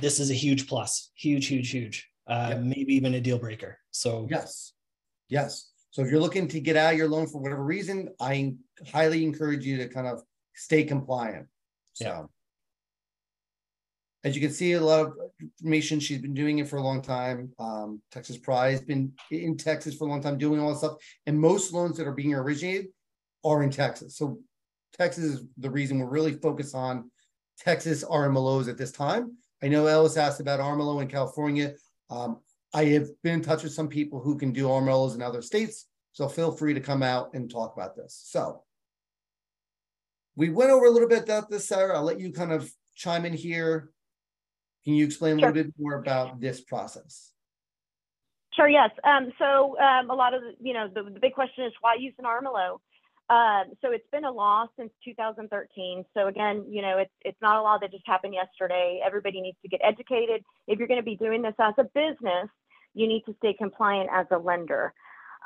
[0.00, 2.08] this is a huge plus, huge, huge, huge.
[2.26, 2.60] Uh, Yep.
[2.60, 3.78] Maybe even a deal breaker.
[3.90, 4.74] So Yes,
[5.28, 5.70] yes.
[5.90, 8.54] So if you're looking to get out of your loan for whatever reason, I
[8.90, 10.22] highly encourage you to kind of
[10.54, 11.46] stay compliant.
[11.94, 12.04] So.
[12.04, 12.22] Yeah.
[14.24, 15.98] As you can see, a lot of information.
[15.98, 17.52] She's been doing it for a long time.
[17.58, 20.98] Um, Texas Pride has been in Texas for a long time doing all this stuff.
[21.26, 22.86] And most loans that are being originated
[23.44, 24.16] are in Texas.
[24.16, 24.38] So
[24.96, 27.10] Texas is the reason we're really focused on
[27.58, 29.36] Texas RMLOs at this time.
[29.62, 31.74] I know Ellis asked about RMLO in California.
[32.10, 32.38] Um,
[32.74, 35.86] I have been in touch with some people who can do RMLOs in other states.
[36.12, 38.20] So feel free to come out and talk about this.
[38.24, 38.62] So
[40.36, 41.96] we went over a little bit about this, Sarah.
[41.96, 43.90] I'll let you kind of chime in here.
[44.84, 47.32] Can you explain a little bit more about this process?
[48.54, 48.90] Sure, yes.
[49.04, 51.94] Um, so um, a lot of the, you know, the, the big question is why
[51.98, 52.78] use an RMLO?
[53.30, 56.04] Um, so it's been a law since 2013.
[56.12, 59.00] So again, you know, it's it's not a law that just happened yesterday.
[59.04, 60.44] Everybody needs to get educated.
[60.66, 62.50] If you're going to be doing this as a business,
[62.94, 64.92] you need to stay compliant as a lender.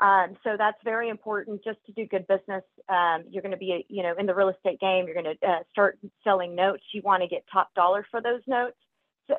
[0.01, 2.65] Um, so that's very important just to do good business.
[2.89, 5.07] Um, you're going to be, you know, in the real estate game.
[5.07, 6.83] You're going to uh, start selling notes.
[6.93, 8.77] You want to get top dollar for those notes.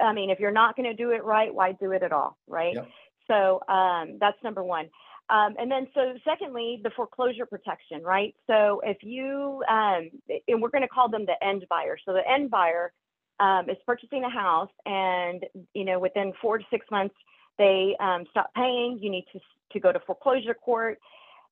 [0.02, 2.38] I mean, if you're not going to do it right, why do it at all,
[2.48, 2.76] right?
[2.76, 2.88] Yep.
[3.28, 4.90] So um, that's number one.
[5.30, 8.34] Um, and then, so secondly, the foreclosure protection, right?
[8.48, 10.10] So if you, um,
[10.48, 11.98] and we're going to call them the end buyer.
[12.06, 12.94] So the end buyer
[13.40, 17.16] um, is purchasing a house, and you know, within four to six months,
[17.58, 19.00] they um, stop paying.
[19.02, 19.40] You need to
[19.74, 20.98] to go to foreclosure court.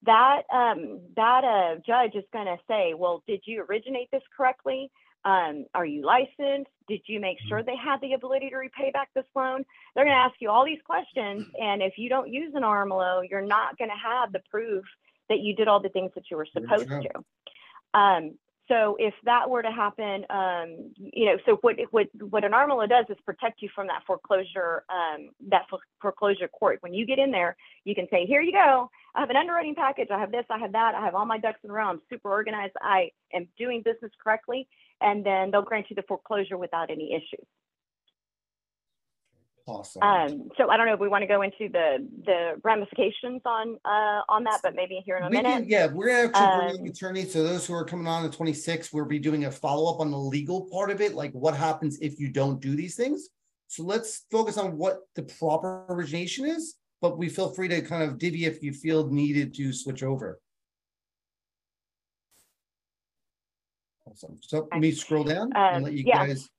[0.06, 4.90] That um, that uh, judge is going to say, well, did you originate this correctly?
[5.26, 6.70] Um, are you licensed?
[6.88, 9.66] Did you make sure they had the ability to repay back this loan?
[9.96, 11.48] They're going to ask you all these questions.
[11.60, 14.86] And if you don't use an RMLO, you're not going to have the proof
[15.30, 18.00] that you did all the things that you were supposed to.
[18.00, 18.36] Um,
[18.68, 22.90] so if that were to happen, um, you know, so what what what an RMLO
[22.90, 26.80] does is protect you from that foreclosure um, that fo- foreclosure court.
[26.82, 28.90] When you get in there, you can say, "Here you go.
[29.14, 30.08] I have an underwriting package.
[30.12, 30.46] I have this.
[30.50, 30.96] I have that.
[30.96, 31.86] I have all my ducks in a row.
[31.86, 32.74] I'm super organized.
[32.82, 34.68] I am doing business correctly."
[35.02, 37.46] And then they'll grant you the foreclosure without any issues.
[39.68, 40.04] Awesome.
[40.04, 43.78] Um, so I don't know if we want to go into the the ramifications on
[43.84, 45.50] uh, on that, but maybe here in a We minute.
[45.50, 47.26] can, yeah, we're actually bring in Um, an attorney.
[47.26, 50.20] So those who are coming on the twenty-sixth, we'll be doing a follow-up on the
[50.20, 53.30] legal part of it, like what happens if you don't do these things.
[53.68, 58.04] So let's focus on what the proper origination is, but we feel free to kind
[58.04, 60.40] of divvy if you feel needed to switch over.
[64.16, 64.38] Awesome.
[64.42, 66.26] So let me scroll down and Um, let you yeah.
[66.28, 66.50] guys,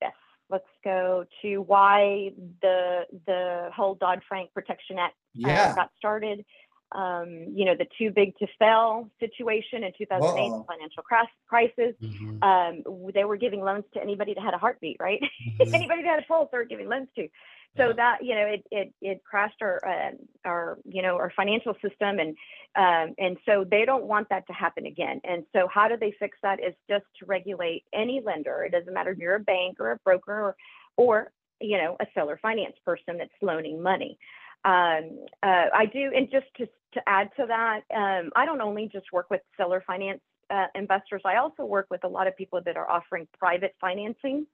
[0.00, 0.14] Yes,
[0.48, 2.30] let's go to why
[2.62, 6.44] the the whole Dodd Frank Protection Act uh, got started.
[6.92, 10.58] Um, you know, the too big to fail situation in 2008, Uh-oh.
[10.60, 11.94] the financial crash, crisis.
[12.00, 12.42] Mhm.
[12.42, 15.20] Um, they were giving loans to anybody that had a heartbeat, right?
[15.60, 15.74] Mhm.
[15.74, 17.28] anybody that had a pulse, they were giving loans to.
[17.76, 20.10] So that you know, it it it crashed our uh,
[20.44, 22.36] our you know our financial system, and
[22.76, 25.20] um, and so they don't want that to happen again.
[25.24, 26.60] And so how do they fix that?
[26.60, 28.64] Is just to regulate any lender.
[28.64, 30.56] It doesn't matter if you're a bank or a broker or
[30.96, 34.18] or you know a seller finance person that's loaning money.
[34.64, 38.88] Um, uh, I do, and just to to add to that, um, I don't only
[38.92, 41.22] just work with seller finance uh, investors.
[41.24, 44.46] I also work with a lot of people that are offering private financing.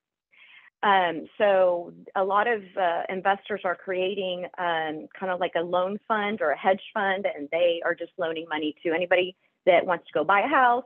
[0.83, 5.99] Um, so a lot of uh, investors are creating um, kind of like a loan
[6.09, 10.07] fund or a hedge fund, and they are just loaning money to anybody that wants
[10.07, 10.85] to go buy a house,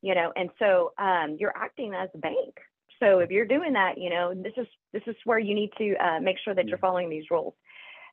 [0.00, 0.32] you know.
[0.36, 2.54] And so um, you're acting as a bank.
[2.98, 5.94] So if you're doing that, you know, this is this is where you need to
[5.96, 7.54] uh, make sure that you're following these rules.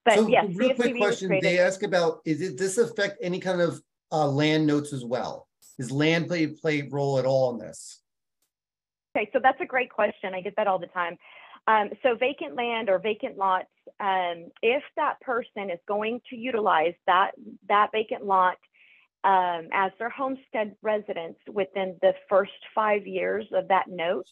[0.04, 2.78] But so yes, real quick CFPB was question, they created- ask about, is it, this
[2.78, 3.82] affect any kind of
[4.12, 5.48] uh land notes as well?
[5.80, 8.03] Does land play, play a role at all in this?
[9.15, 10.34] Okay, so that's a great question.
[10.34, 11.17] I get that all the time.
[11.67, 16.93] Um, so vacant land or vacant lots, um, if that person is going to utilize
[17.08, 17.32] that
[17.69, 18.58] that vacant lot
[19.23, 24.26] um, as their homestead residence within the first five years of that note,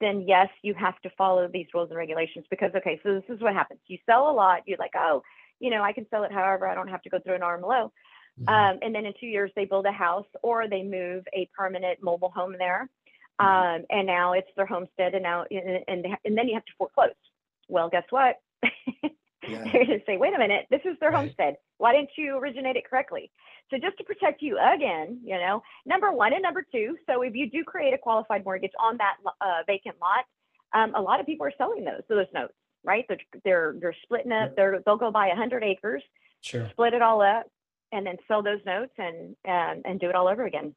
[0.00, 3.42] then yes, you have to follow these rules and regulations because okay, so this is
[3.42, 3.80] what happens.
[3.86, 5.22] You sell a lot, you're like, oh,
[5.58, 7.90] you know, I can sell it however, I don't have to go through an RMLO.
[8.40, 8.48] Mhm.
[8.48, 12.00] Um, and then in two years, they build a house or they move a permanent
[12.02, 12.88] mobile home there.
[13.40, 13.76] Mhm.
[13.80, 16.72] Um, and now it's their homestead, and now and, and and then you have to
[16.78, 17.10] foreclose.
[17.68, 18.36] Well, guess what?
[18.62, 19.08] Yeah.
[19.72, 21.18] They're going to say, wait a minute, this is their Right.
[21.20, 21.56] homestead.
[21.78, 23.30] Why didn't you originate it correctly?
[23.70, 26.96] So just to protect you again, you know, number one and number two.
[27.08, 30.24] So if you do create a qualified mortgage on that uh, vacant lot,
[30.72, 33.04] um, a lot of people are selling those, so those notes, right?
[33.08, 34.50] They're they're, they're splitting up.
[34.50, 34.56] Yep.
[34.56, 36.02] They're they'll go buy a hundred acres,
[36.40, 36.68] Sure.
[36.70, 37.46] split it all up,
[37.92, 40.74] and then sell those notes and um, and do it all over again.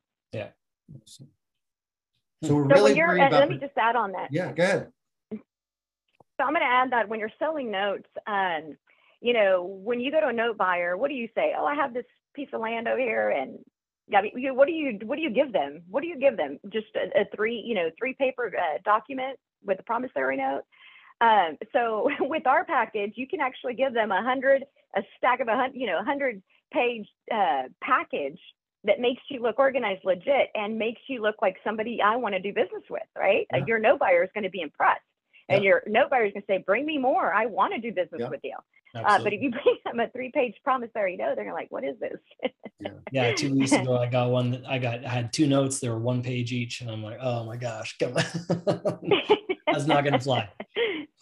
[2.43, 4.29] So we're So really when you're, worried about, let me just add on that.
[4.31, 4.91] yeah, go ahead.
[5.31, 8.77] So I'm going to add that when you're selling notes, um,
[9.21, 11.53] you know, when you go to a note buyer, what do you say?
[11.57, 13.57] Oh, I have this piece of land over here, and
[14.15, 15.81] I mean, what do you what do you give them?
[15.89, 16.59] What do you give them?
[16.71, 20.61] Just a, a three, you know, three paper uh, document with a promissory note.
[21.19, 24.63] Um, so with our package, you can actually give them a hundred,
[24.95, 28.39] a stack of a hundred, you know, a hundred page uh, package
[28.83, 32.41] that makes you look organized, legit, and makes you look like somebody I want to
[32.41, 33.47] do business with, right?
[33.53, 33.65] Yeah.
[33.67, 35.01] Your no buyer is going to be impressed.
[35.49, 35.67] And Yep.
[35.67, 37.33] your note buyer is going to say, "Bring me more.
[37.33, 38.31] I want to do business Yep.
[38.31, 38.55] with you."
[38.95, 41.97] Uh, but if you bring them a three-page promissory note, they're gonna like, "What is
[41.99, 42.17] this?"
[43.11, 45.89] yeah, two weeks ago I got one that I got I had two notes, they
[45.89, 49.13] were one page each, and I'm like, oh my gosh, come on.
[49.71, 50.49] That's not gonna fly.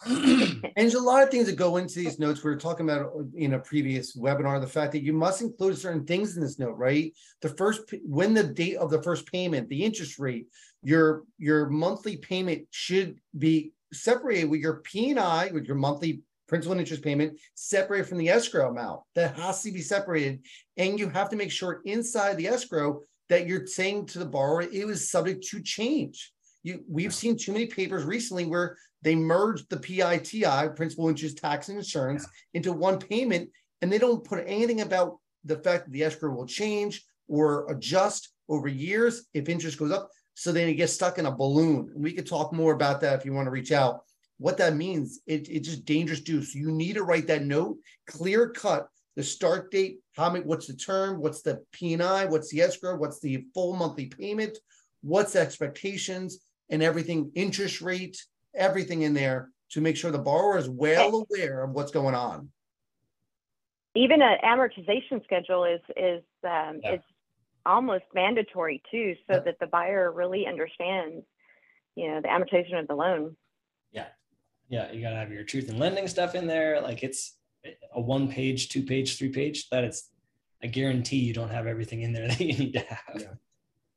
[0.77, 2.43] And there's a lot of things that go into these notes.
[2.43, 6.05] We were talking about in a previous webinar, the fact that you must include certain
[6.05, 7.13] things in this note, right?
[7.41, 10.47] The first, when the date of the first payment, the interest rate,
[10.83, 16.21] your, your monthly payment should be separated with your P and I, with your monthly
[16.47, 19.01] principal and interest payment, separated from the escrow amount.
[19.15, 20.41] That has to be separated.
[20.77, 24.62] And you have to make sure inside the escrow that you're saying to the borrower,
[24.62, 26.31] it was subject to change.
[26.63, 31.69] You, we've seen too many papers recently where they merged the PITI, principal interest tax
[31.69, 33.49] and insurance, into one payment,
[33.81, 38.29] and they don't put anything about the fact that the escrow will change or adjust
[38.49, 40.10] over years if interest goes up.
[40.35, 41.89] So then it gets stuck in a balloon.
[41.93, 44.03] And we could talk more about that if you want to reach out.
[44.37, 46.43] What that means, it, it's just dangerous to do.
[46.43, 50.67] So you need to write that note, clear cut, the start date, how many, what's
[50.67, 54.57] the term, what's the P and I, what's the escrow, what's the full monthly payment,
[55.01, 58.21] what's the expectations, and everything, interest rate,
[58.53, 62.49] everything in there to make sure the borrower is well aware of what's going on.
[63.95, 66.95] Even an amortization schedule is is um, Yeah.
[66.95, 67.01] is
[67.65, 69.39] almost mandatory too, so Yeah.
[69.39, 71.25] that the buyer really understands,
[71.95, 73.36] you know, the amortization of the loan.
[73.91, 74.08] Yeah,
[74.69, 74.91] Yeah.
[74.91, 76.82] you gotta have your truth in lending stuff in there.
[76.82, 77.38] Like it's
[77.93, 79.69] a one page, two page, three page.
[79.69, 80.12] That it's
[80.63, 83.21] I guarantee you don't have everything in there that you need to have.
[83.21, 83.34] Yeah.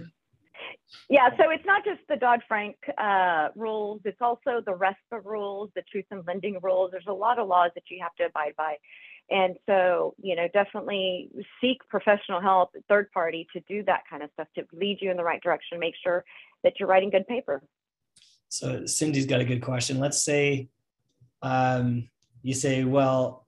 [1.08, 5.70] yeah, so it's not just the Dodd Frank uh, rules; it's also the RESPA rules,
[5.74, 6.90] the truth in lending rules.
[6.90, 8.76] There's a lot of laws that you have to abide by,
[9.30, 14.30] and so you know, definitely seek professional help, third party, to do that kind of
[14.34, 15.78] stuff to lead you in the right direction.
[15.78, 16.24] Make sure
[16.62, 17.62] that you're writing good paper.
[18.48, 20.00] So Cindy's got a good question.
[20.00, 20.68] Let's say
[21.42, 22.08] um,
[22.42, 23.46] you say, well,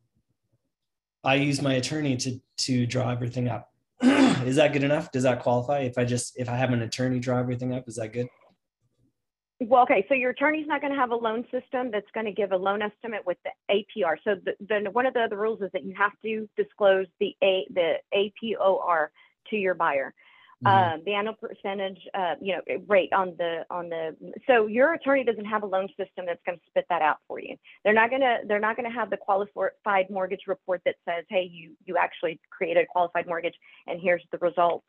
[1.25, 3.71] I use my attorney to to draw everything up.
[4.03, 5.12] is that good enough?
[5.12, 5.81] Does that qualify?
[5.81, 8.29] If I just if I have an attorney draw everything up, is that good?
[9.68, 12.33] Well, okay, so your attorney's not going to have a loan system that's going to
[12.33, 14.16] give a loan estimate with the APR.
[14.25, 17.37] So the, the one of the other rules is that you have to disclose the
[17.42, 19.09] a the APOR
[19.51, 20.14] to your buyer.
[20.64, 20.94] Mhm.
[20.94, 24.16] um, the annual percentage, uh, you know, rate on the on the.
[24.46, 27.40] So your attorney doesn't have a loan system that's going to spit that out for
[27.40, 27.57] you.
[27.85, 31.77] They're not gonna they're not gonna have the qualified mortgage report that says, hey, you
[31.85, 33.55] you actually created a qualified mortgage,
[33.87, 34.87] and here's the results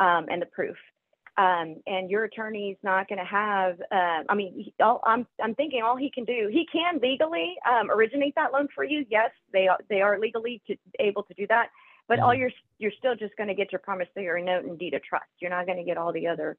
[0.00, 0.76] um, and the proof.
[1.36, 3.80] Um, and your attorney's not going to have.
[3.90, 6.48] Uh, I mean, he- all, I'm I'm thinking all he can do.
[6.52, 9.04] He can legally um, originate that loan for you.
[9.10, 11.70] Yes, they are they are legally to, able to do that.
[12.06, 12.38] But all Mhm.
[12.38, 15.26] you're you're still just going to get your promissory note and deed of trust.
[15.40, 16.56] You're not going to get all the other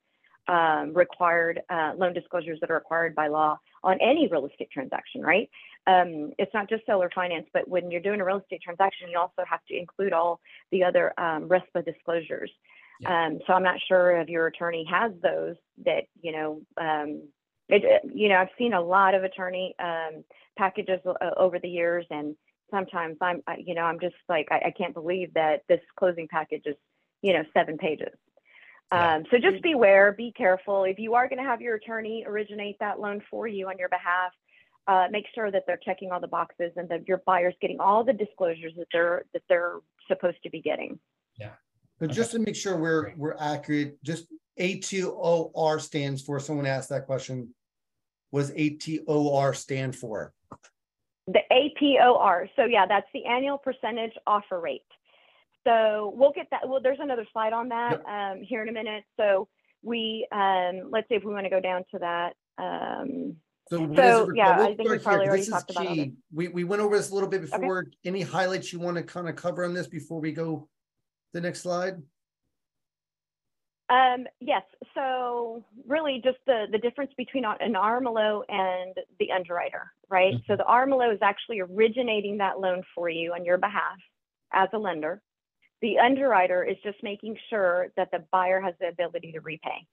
[0.47, 5.21] um, required uh, loan disclosures that are required by law on any real estate transaction,
[5.21, 5.49] right?
[5.87, 9.17] Um, it's not just seller finance, but when you're doing a real estate transaction, you
[9.19, 10.39] also have to include all
[10.71, 12.51] the other um, RESPA disclosures.
[13.05, 15.55] Um, so I'm not sure if your attorney has those
[15.85, 16.61] that you know.
[16.77, 17.23] Um,
[17.67, 20.23] it, you know, I've seen a lot of attorney um,
[20.55, 22.35] packages uh, over the years, and
[22.71, 26.27] sometimes I'm, I, you know, I'm just like, I, I can't believe that this closing
[26.27, 26.75] package is,
[27.21, 28.13] you know, seven pages.
[28.91, 29.15] Yeah.
[29.15, 30.83] Um, so just beware, be careful.
[30.83, 33.89] If you are going to have your attorney originate that loan for you on your
[33.89, 34.31] behalf,
[34.87, 38.03] uh, make sure that they're checking all the boxes and that your buyer's getting all
[38.03, 39.77] the disclosures that they're that they're
[40.07, 40.99] supposed to be getting.
[41.99, 43.17] But just to make sure we're, Great.
[43.17, 44.27] we're accurate, just
[44.59, 47.53] ATOR stands for, someone asked that question.
[48.31, 50.33] Was ATOR stand for?
[51.27, 52.49] The APOR.
[52.55, 54.81] So yeah, that's the annual percentage offer rate.
[55.65, 56.67] So we'll get that.
[56.67, 59.03] Well, there's another slide on that um, here in a minute.
[59.17, 59.47] So
[59.81, 62.33] we, um, let's see if we want to go down to that.
[62.57, 63.37] Um,
[63.69, 65.87] So So, it- yeah, we'll I think we start here, already this is talked about
[65.87, 66.13] all key.
[66.31, 67.87] We, we went over this a little bit before.
[68.03, 70.67] Any highlights you want to kind of cover on this before we go
[71.35, 72.01] the next slide?
[73.89, 74.63] Um, yes,
[74.95, 80.33] so really just the, the difference between an RMLO and the underwriter, right?
[80.47, 83.97] So the RMLO is actually originating that loan for you on your behalf
[84.53, 85.21] as a lender.
[85.81, 89.85] The underwriter is just making sure that the buyer has the ability to repay.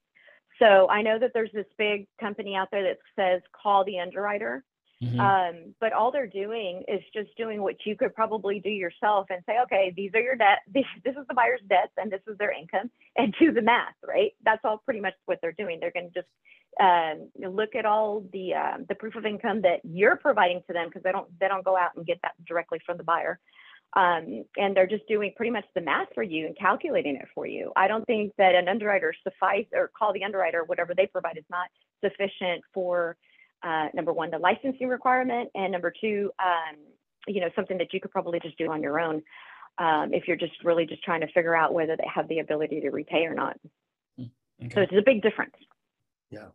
[0.59, 4.65] So I know that there's this big company out there that says call the underwriter.
[5.03, 5.19] Mhm.
[5.19, 9.43] Um, but all they're doing is just doing what you could probably do yourself and
[9.47, 12.39] say, okay, these are your debt, this, this is the buyer's debts and this is
[12.39, 14.33] their income, and do the math, right?
[14.45, 15.81] That's all pretty much what they're doing.
[15.81, 16.29] They're going to just
[16.81, 20.89] um, look at all the um, the proof of income that you're providing to them
[20.89, 23.39] because they don't they don't go out and get that directly from the buyer.
[23.95, 27.47] Um, and they're just doing pretty much the math for you and calculating it for
[27.47, 27.73] you.
[27.77, 31.45] I don't think that an underwriter suffice or call the underwriter, whatever they provide is
[31.51, 31.69] not
[32.03, 33.19] sufficient for
[33.63, 36.77] uh, number one, the licensing requirement, and number two, um,
[37.27, 39.23] you know, something that you could probably just do on your own
[39.79, 42.81] um, if you're just really just trying to figure out whether they have the ability
[42.81, 43.57] to repay or not.
[44.19, 44.25] Hmm,
[44.65, 44.75] Okay.
[44.75, 45.55] So it's a big difference.
[46.31, 46.49] Yeah.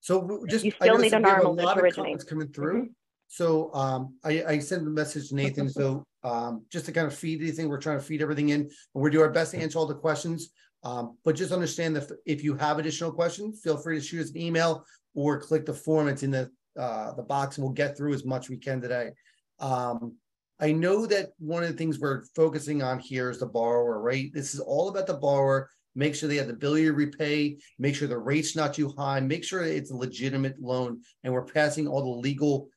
[0.00, 0.64] So w- just.
[0.64, 2.90] You still noticed need that a we have normal lot of comments Coming through.
[3.28, 7.14] So um, I, I sent a message to Nathan, so um, just to kind of
[7.14, 8.60] feed anything, we're trying to feed everything in.
[8.60, 10.50] And we're doing our best to answer all the questions.
[10.84, 14.30] Um, but just understand that if you have additional questions, feel free to shoot us
[14.30, 14.84] an email
[15.16, 16.06] or click the form.
[16.06, 16.48] It's in the,
[16.78, 19.10] uh, the box and we'll get through as much we can today.
[19.58, 20.14] Um,
[20.60, 24.30] I know that one of the things we're focusing on here is the borrower, right?
[24.32, 25.68] This is all about the borrower.
[25.94, 29.18] Make sure they have the ability to repay, make sure the rate's not too high,
[29.20, 32.68] make sure it's a legitimate loan, and we're passing all the legal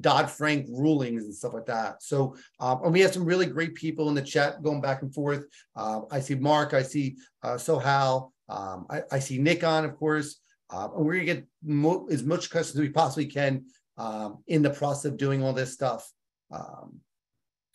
[0.00, 2.02] Dodd-Frank rulings and stuff like that.
[2.02, 5.12] So, um, and we have some really great people in the chat going back and
[5.12, 5.46] forth.
[5.74, 9.96] Uh, I see Mark, I see uh, Sohal, um, I, I see Nick on, of
[9.96, 10.40] course.
[10.70, 13.64] Uh, and we're gonna get mo- as much questions as we possibly can
[13.96, 16.10] um, in the process of doing all this stuff.
[16.50, 17.00] Um,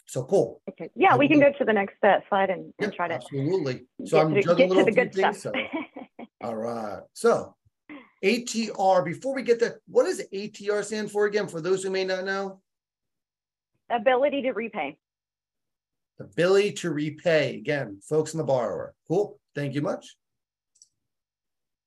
[0.05, 0.61] so cool.
[0.69, 0.89] Okay.
[0.95, 3.85] Yeah, we can go to the next uh, slide and, and try to absolutely.
[4.05, 5.37] So get I'm to, juggling get a to the good stuff.
[5.37, 5.51] So,
[6.43, 7.01] all right.
[7.13, 7.55] So
[8.23, 9.03] ATR.
[9.05, 11.47] Before we get there, what does ATR stand for again?
[11.47, 12.61] For those who may not know,
[13.89, 14.97] Ability to repay.
[16.19, 17.55] ability to repay.
[17.57, 18.93] Again, folks in the borrower.
[19.07, 19.39] Cool.
[19.55, 20.15] Thank you much.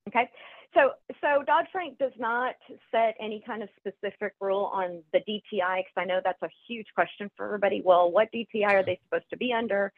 [0.08, 0.28] Okay.
[0.76, 0.90] So,
[1.22, 2.54] so Dodd-Frank does not
[2.92, 6.86] set any kind of specific rule on the DTI because I know that's a huge
[6.94, 7.80] question for everybody.
[7.82, 9.90] Well, what DTI are they supposed to be under?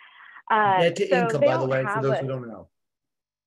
[0.50, 2.68] Uh, Net to so income, by the way, for those a- who don't know.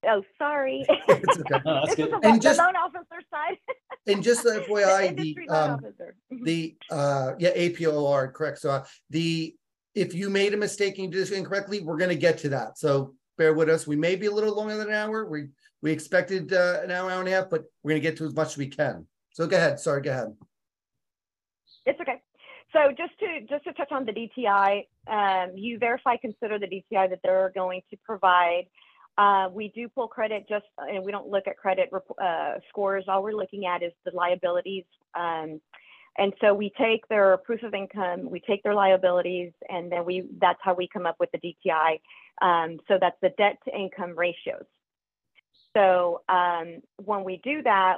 [0.06, 0.86] Oh, sorry.
[1.08, 1.62] It's okay.
[1.66, 2.22] Oh, that's this is good.
[2.22, 3.58] the, And just- the loan officer side.
[4.08, 5.80] And just the the FYI, industry the um.
[6.34, 6.44] Mhm.
[6.44, 8.58] the uh yeah APOR correct.
[8.60, 9.56] So uh, the
[9.96, 12.78] if you made a mistake and you did this incorrectly, we're gonna get to that.
[12.78, 13.86] So bear with us.
[13.88, 15.26] We may be a little longer than an hour.
[15.26, 15.50] We
[15.82, 18.34] we expected uh, an hour, hour and a half, but we're gonna get to as
[18.34, 19.08] much as we can.
[19.32, 19.80] So go ahead.
[19.80, 20.36] Sorry, go ahead.
[21.86, 22.22] It's okay.
[22.74, 27.10] So just to just to touch on the DTI, um, you verify consider the DTI
[27.10, 28.66] that they're going to provide.
[29.18, 31.90] Uh, we do pull credit just, and we don't look at credit
[32.22, 33.06] uh, scores.
[33.08, 34.86] All we're looking at is the liabilities.
[35.16, 35.60] Um,
[36.18, 40.26] and so we take their proof of income, we take their liabilities, and then we
[40.40, 42.00] that's how we come up with the DTI.
[42.42, 44.66] Um, so that's the debt to income ratios.
[45.76, 47.98] So um, when we do that,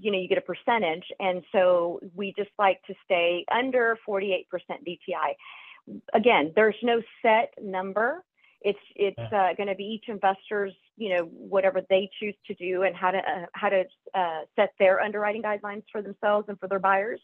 [0.00, 4.44] you know, you get a percentage, and so we just like to stay under 48%
[4.60, 5.98] DTI.
[6.12, 8.22] Again, there's no set number.
[8.60, 12.82] It's it's uh, going to be each investor's, you know, whatever they choose to do
[12.82, 16.66] and how to uh, how to uh, set their underwriting guidelines for themselves and for
[16.66, 17.20] their buyers.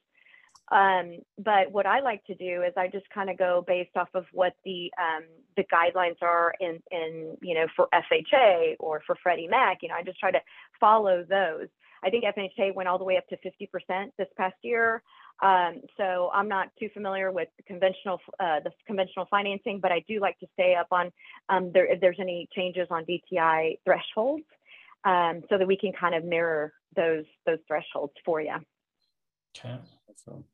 [0.70, 4.08] Um, but what I like to do is I just kind of go based off
[4.14, 5.24] of what the um,
[5.56, 9.78] the guidelines are in in you know for FHA or for Freddie Mac.
[9.82, 10.40] You know, I just try to
[10.80, 11.68] follow those.
[12.04, 15.02] I think FHA went all the way up to 50% this past year.
[15.40, 20.04] Um, so I'm not too familiar with the conventional uh, the conventional financing, but I
[20.08, 21.10] do like to stay up on
[21.48, 24.44] um, there if there's any changes on DTI thresholds,
[25.04, 28.54] um, so that we can kind of mirror those those thresholds for you.
[29.56, 29.76] Okay.
[30.16, 30.44] So I'm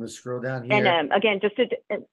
[0.00, 0.88] gonna scroll down And here.
[0.88, 2.04] um, again, just to, and,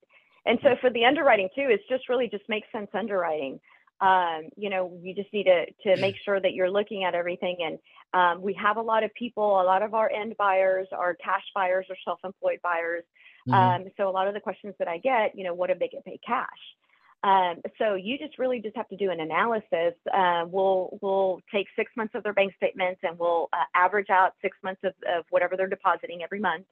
[0.46, 3.60] and so for the underwriting too, it's just really just makes sense underwriting.
[4.02, 7.58] Um, you know, you just need to to make sure that you're looking at everything.
[7.62, 7.80] And
[8.14, 11.44] um, we have a lot of people, a lot of our end buyers are cash
[11.54, 13.04] buyers or self-employed buyers.
[13.48, 13.54] Mhm.
[13.54, 15.88] Um, so a lot of the questions that I get, you know, what if they
[15.88, 16.48] get paid cash?
[17.26, 19.96] Um, so you just really just have to do an analysis.
[20.14, 24.34] Uh, we'll we'll take six months of their bank statements and we'll uh, average out
[24.44, 26.66] six months of, of whatever they're depositing every month,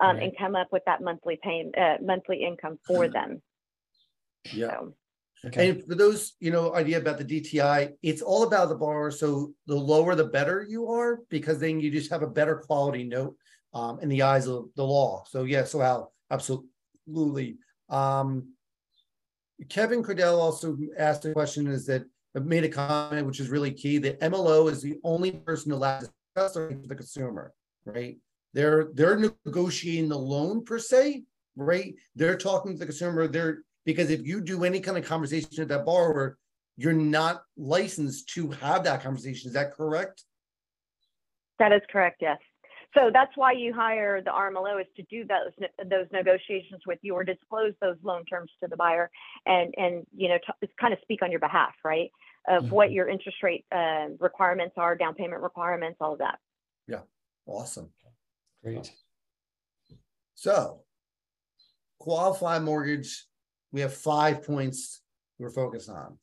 [0.00, 0.24] um, Right.
[0.24, 3.40] and come up with that monthly pay uh, monthly income for them.
[4.52, 4.70] Yeah.
[4.70, 4.94] So
[5.44, 5.70] Okay.
[5.70, 9.10] And for those, you know, idea about the DTI, it's all about the borrower.
[9.10, 13.02] So the lower the better you are, because then you just have a better quality
[13.02, 13.36] note
[13.74, 15.24] um, in the eyes of the law.
[15.28, 17.58] So yeah, so Al, absolutely.
[17.88, 18.52] Um,
[19.68, 22.04] Kevin Cordell also asked a question is that
[22.34, 23.98] uh, made a comment which is really key.
[23.98, 27.52] that MLO is the only person allowed to discuss the consumer,
[27.84, 28.18] right?
[28.54, 31.24] They're they're negotiating the loan per se,
[31.56, 31.94] right?
[32.14, 33.26] They're talking to the consumer.
[33.26, 36.38] They're because if you do any kind of conversation with that borrower,
[36.76, 39.48] you're not licensed to have that conversation.
[39.48, 40.24] Is that correct?
[41.58, 42.18] that is correct.
[42.20, 42.38] Yes.
[42.94, 47.14] So that's why you hire the RMLO is to do those those negotiations with you
[47.14, 49.10] or disclose those loan terms to the buyer
[49.46, 52.10] and and you know t- kind of speak on your behalf, right?
[52.48, 56.40] Of what your interest rate uh, requirements are, down payment requirements, all of that.
[56.88, 57.02] Yeah,
[57.46, 57.90] awesome.
[58.64, 58.90] Great.
[60.34, 60.80] So,
[62.00, 63.26] qualified mortgage
[63.72, 65.00] we have five points
[65.38, 66.18] we're focused on.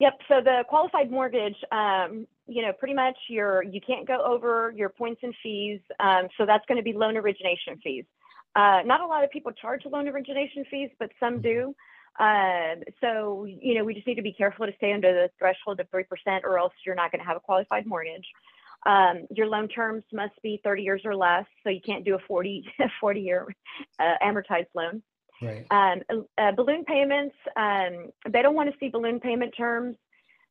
[0.00, 0.18] Yep.
[0.28, 4.88] So the qualified mortgage, um, you know, pretty much you're you can't go over your
[4.88, 5.80] points and fees.
[6.00, 8.04] Um, so that's going to be loan origination fees.
[8.54, 11.74] Uh, not a lot of people charge loan origination fees, but some do.
[12.18, 15.80] Uh, so you know, we just need to be careful to stay under the threshold
[15.80, 18.26] of three percent, or else you're not going to have a qualified mortgage.
[18.84, 22.18] Um, your loan terms must be 30 years or less, so you can't do a
[22.26, 22.64] 40
[23.00, 23.46] 40 year
[24.00, 25.02] uh, amortized loan.
[25.40, 25.66] Right.
[25.70, 29.96] Um, uh, balloon payments, um, they don't want to see balloon payment terms.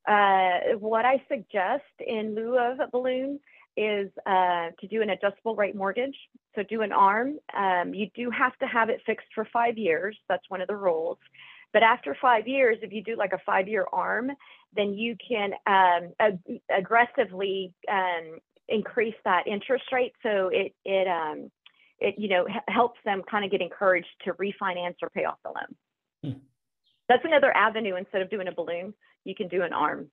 [0.08, 3.39] Uh, what I suggest in lieu of a balloon
[3.78, 6.16] is uh, to do an adjustable rate mortgage.
[6.56, 7.39] So do an ARM.
[7.56, 10.18] Um, you do have to have it fixed for five years.
[10.28, 11.18] That's one of the rules.
[11.74, 14.32] But after five years, if you do like a five year ARM,
[14.76, 20.14] then you can um, ag- aggressively um, increase that interest rate.
[20.22, 21.49] So it, it, um,
[21.99, 25.38] it you know, h- helps them kind of get encouraged to refinance or pay off
[25.43, 26.34] the loan.
[26.34, 26.39] Hmm.
[27.12, 28.93] That's another avenue instead of doing a balloon,
[29.26, 30.09] you can do an ARM.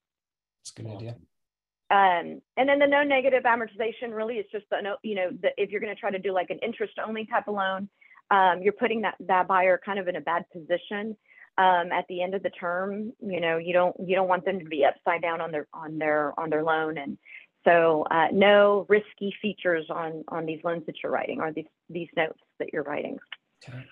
[0.61, 1.11] That's a good idea.
[1.91, 5.51] Um, and then the no negative amortization really is just the no, you know, the,
[5.57, 7.89] if you're going to try to do like an interest only type of loan,
[8.33, 11.17] um, you're putting that, that buyer kind of in a bad position.
[11.57, 14.59] Um, at the end of the term, you know, you don't, you don't want them
[14.59, 16.99] to be upside down on their, on their, on their loan.
[16.99, 17.17] And
[17.65, 22.09] so, uh, no risky features on, on these loans that you're writing or these, these
[22.17, 23.19] notes that you're writing.
[23.65, 23.85] Okay.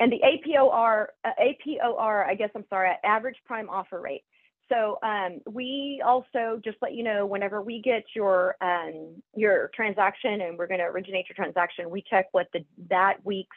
[0.00, 4.24] And the APOR, uh, APOR, I guess I'm sorry, average prime offer rate.
[4.72, 10.40] So um, we also just let you know whenever we get your um, your transaction
[10.40, 13.56] and we're going to originate your transaction, we check what the that week's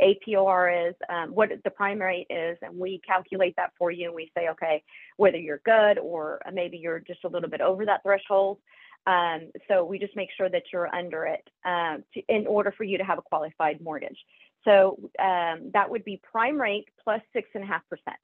[0.00, 4.06] APOR is, um, what the prime rate is, and we calculate that for you.
[4.06, 4.82] And we say, okay,
[5.16, 8.58] whether you're good or maybe you're just a little bit over that threshold.
[9.06, 12.84] Um, so we just make sure that you're under it um, to, in order for
[12.84, 14.18] you to have a qualified mortgage.
[14.64, 18.16] So um, that would be prime rate plus six and a half percent.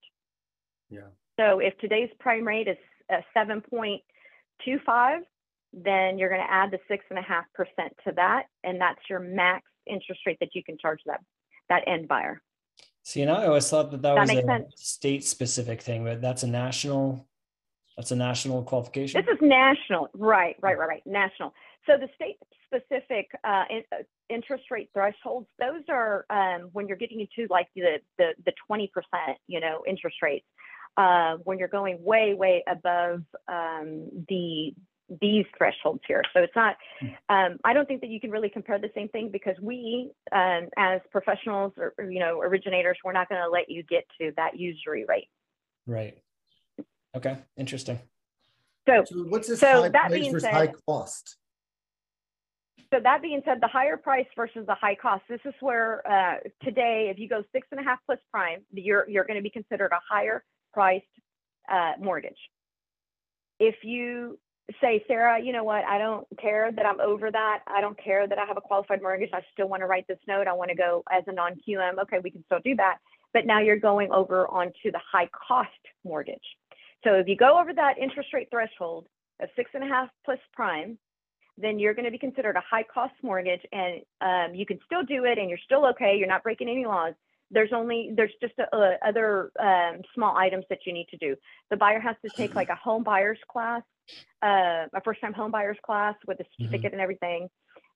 [0.90, 1.08] Yeah.
[1.38, 2.76] So if today's prime rate is
[3.12, 5.18] uh, 7.25,
[5.72, 9.00] then you're going to add the six and a half percent to that, and that's
[9.08, 11.20] your max interest rate that you can charge that
[11.68, 12.42] that end buyer.
[13.02, 14.72] See, and I always thought that that, That was a sense.
[14.76, 17.26] state specific thing, but that's a national.
[17.96, 19.20] That's a national qualification.
[19.26, 21.52] This is national, right, right, right, right, national.
[21.84, 22.36] So the state
[22.72, 27.68] specific uh, in, uh, interest rate thresholds, those are um, when you're getting into like
[27.74, 28.88] the the the 20%,
[29.46, 30.46] you know, interest rates.
[30.96, 34.74] Uh, when you're going way, way above um, the
[35.20, 36.22] these thresholds here.
[36.34, 36.76] So it's not,
[37.30, 40.68] um, I don't think that you can really compare the same thing because we, um,
[40.76, 44.32] as professionals or, or, you know, originators, we're not going to let you get to
[44.36, 45.28] that usury rate.
[45.86, 46.18] right.
[47.16, 47.38] Okay.
[47.56, 48.00] Interesting.
[48.86, 51.37] So So what's this So high that price being versus said- high cost?
[52.92, 55.22] So that being said, the higher price versus the high cost.
[55.28, 59.08] This is where uh, today, if you go six and a half plus prime, you're
[59.08, 61.04] you're going to be considered a higher priced
[61.70, 62.38] uh, mortgage.
[63.60, 64.38] If you
[64.80, 65.84] say, Sarah, you know what?
[65.84, 67.60] I don't care that I'm over that.
[67.66, 69.30] I don't care that I have a qualified mortgage.
[69.34, 70.46] I still want to write this note.
[70.46, 71.98] I want to go as a non QM.
[72.02, 72.98] Okay, we can still do that.
[73.34, 75.68] But now you're going over onto the high cost
[76.04, 76.36] mortgage.
[77.04, 79.06] So if you go over that interest rate threshold
[79.40, 80.98] of six and a half plus prime,
[81.60, 85.02] then you're going to be considered a high cost mortgage and um, you can still
[85.02, 86.16] do it and you're still okay.
[86.16, 87.14] You're not breaking any laws.
[87.50, 91.34] There's only, there's just a, a, other um, small items that you need to do.
[91.70, 93.82] The buyer has to take like a home buyer's class,
[94.42, 97.48] uh, a first time home buyer's class with a certificate and everything.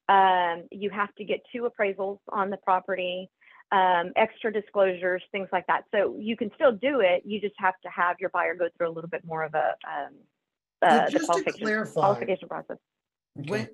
[0.08, 3.30] Um, you have to get two appraisals on the property,
[3.70, 5.84] um, extra disclosures, things like that.
[5.94, 7.22] So you can still do it.
[7.24, 9.74] You just have to have your buyer go through a little bit more of a,
[9.86, 10.14] um,
[10.82, 12.78] uh, the just to clarify, qualification process.
[13.40, 13.50] Okay.
[13.50, 13.68] When,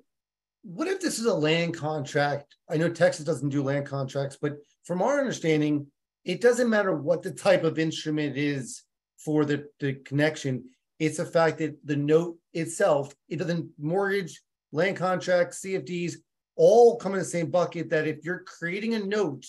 [0.63, 2.55] what if this is a land contract?
[2.69, 5.87] I know Texas doesn't do land contracts, but from our understanding,
[6.25, 8.83] it doesn't matter what the type of instrument is
[9.17, 10.65] for the, the connection.
[10.99, 14.41] It's the fact that the note itself, it doesn't mortgage,
[14.71, 16.15] land contracts, CFDs,
[16.55, 19.45] all come in the same bucket that if you're creating a note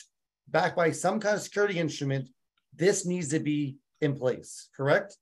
[0.48, 2.28] backed by some kind of security instrument,
[2.74, 5.16] this needs to be in place, correct?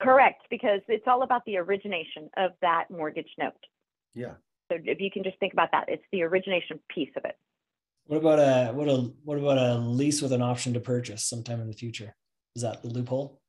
[0.00, 3.52] Correct, because it's all about the origination of that mortgage note.
[4.14, 4.34] Yeah.
[4.70, 7.36] So if you can just think about that, it's the origination piece of it.
[8.06, 11.60] What about a what a what about a lease with an option to purchase sometime
[11.60, 12.14] in the future?
[12.56, 13.40] Is that the loophole?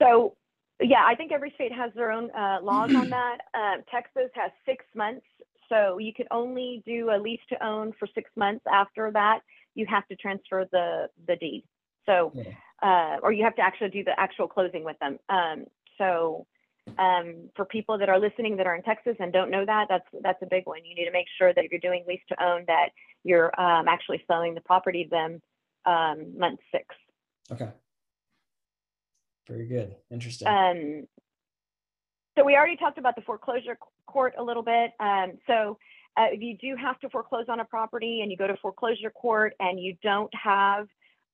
[0.00, 0.36] So
[0.80, 3.38] yeah, I think every state has their own uh, laws on that.
[3.54, 5.26] Um, Texas has six months,
[5.68, 8.64] so you can only do a lease to own for six months.
[8.70, 9.40] After that,
[9.74, 11.64] you have to transfer the the deed.
[12.06, 12.52] So, Yeah.
[12.82, 15.18] uh, or you have to actually do the actual closing with them.
[15.28, 15.66] Um,
[15.98, 16.46] so
[16.98, 20.06] Um, for people that are listening that are in Texas and don't know that, that's
[20.22, 20.84] that's a big one.
[20.84, 22.90] You need to make sure that if you're doing lease to own, that
[23.24, 25.42] you're um, actually selling the property to them
[25.84, 26.86] um, month six.
[27.50, 27.70] Okay.
[29.48, 29.96] Very good.
[30.12, 30.46] Interesting.
[30.46, 31.08] Um,
[32.38, 33.76] so we already talked about the foreclosure
[34.06, 34.92] court a little bit.
[35.00, 35.78] Um, so
[36.16, 39.10] uh, if you do have to foreclose on a property and you go to foreclosure
[39.10, 40.86] court and you don't have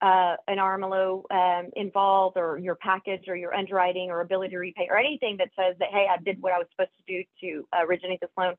[0.03, 4.87] uh, an RMLO um, involved or your package or your underwriting or ability to repay
[4.91, 7.67] or anything that says that, hey, I did what I was supposed to do to
[7.87, 8.55] originate this loan,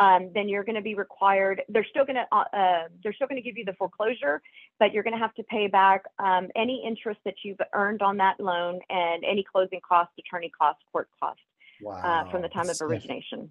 [0.00, 1.62] um, then you're going to be required.
[1.68, 4.40] They're still going to uh, uh, they're still going to give you the foreclosure,
[4.78, 8.16] but you're going to have to pay back um, any interest that you've earned on
[8.16, 11.42] that loan and any closing costs, attorney costs, court costs
[11.82, 12.00] Wow.
[12.02, 12.88] uh, from the time of stiff.
[12.88, 13.50] origination.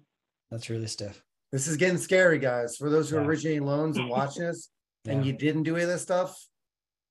[0.50, 1.22] That's really stiff.
[1.52, 2.76] This is getting scary, guys.
[2.76, 4.70] For those who are originating loans and watching this,
[5.06, 5.32] and Yeah.
[5.32, 6.36] you didn't do any of this stuff,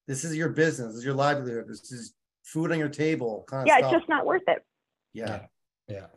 [0.09, 0.87] this is your business.
[0.87, 1.67] This is your livelihood.
[1.67, 3.93] This is food on your table kind of Yeah, stuff.
[3.93, 4.65] it's just not worth it.
[5.13, 5.45] yeah.
[5.87, 6.07] Yeah.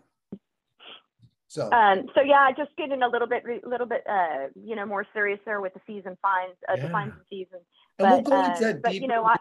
[1.48, 4.86] So Um, so yeah, just getting a little bit, a little bit, uh, you know,
[4.86, 6.90] more serious there with the fees and fines, uh, the Yeah.
[6.92, 7.48] fines and fees.
[7.52, 7.60] And,
[7.98, 9.36] and we'll but, go uh, into that but you know, I,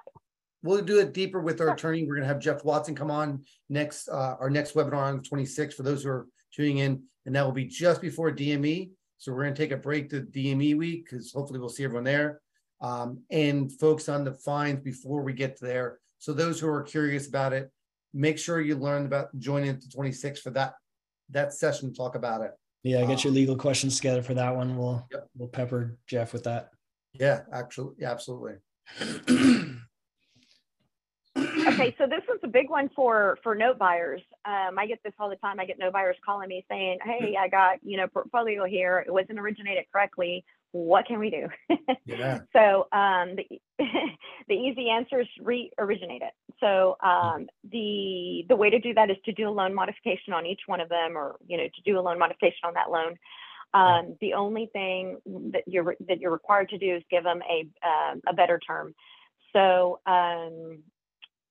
[0.64, 1.74] we'll do it deeper with our Sure.
[1.76, 2.06] attorney.
[2.06, 5.78] We're gonna have Jeff Watson come on next, uh, our next webinar on the twenty-sixth
[5.78, 7.04] for those who are tuning in.
[7.26, 8.92] And that will be just before DME.
[9.18, 12.42] So we're gonna take a break to DME week because hopefully we'll see everyone there.
[12.82, 16.00] Um, and focus on the fines before we get there.
[16.18, 17.70] So those who are curious about it,
[18.14, 20.74] make sure you learn about joining the 26 for that,
[21.30, 22.52] that session, to talk about it.
[22.84, 23.06] Yeah.
[23.06, 24.76] Get your Um, legal questions together for that one.
[24.78, 25.28] We'll Yep.
[25.38, 26.72] we'll pepper Jeff with that.
[27.14, 28.56] Yeah, actually, yeah, absolutely.
[31.38, 34.22] okay, so this one's a big one for for note buyers.
[34.46, 35.60] Um, I get this all the time.
[35.60, 39.04] I get note buyers calling me saying, "Hey, I got you know portfolio here.
[39.06, 40.44] It wasn't originated correctly.
[40.72, 41.48] What can we do?"
[42.06, 43.48] Yeah, So um, the
[44.48, 46.34] the easy answer is re-originate it.
[46.60, 50.46] So um, the the way to do that is to do a loan modification on
[50.46, 53.16] each one of them, or you know to do a loan modification on that loan.
[53.74, 57.68] Um, the only thing that you're that you're required to do is give them a
[57.88, 58.94] um, a better term.
[59.54, 60.80] So um,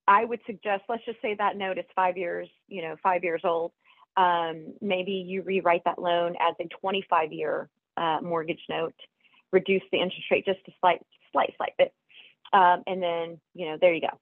[0.07, 3.43] I would suggest let's just say that note is five years, you know, five years
[3.45, 3.73] old.
[4.17, 8.95] Um, maybe you rewrite that loan as a 25 year uh, mortgage note
[9.53, 11.01] reduce the interest rate just a slight,
[11.33, 11.93] slight, slight bit.
[12.53, 14.19] Um, and then, you know, there you go.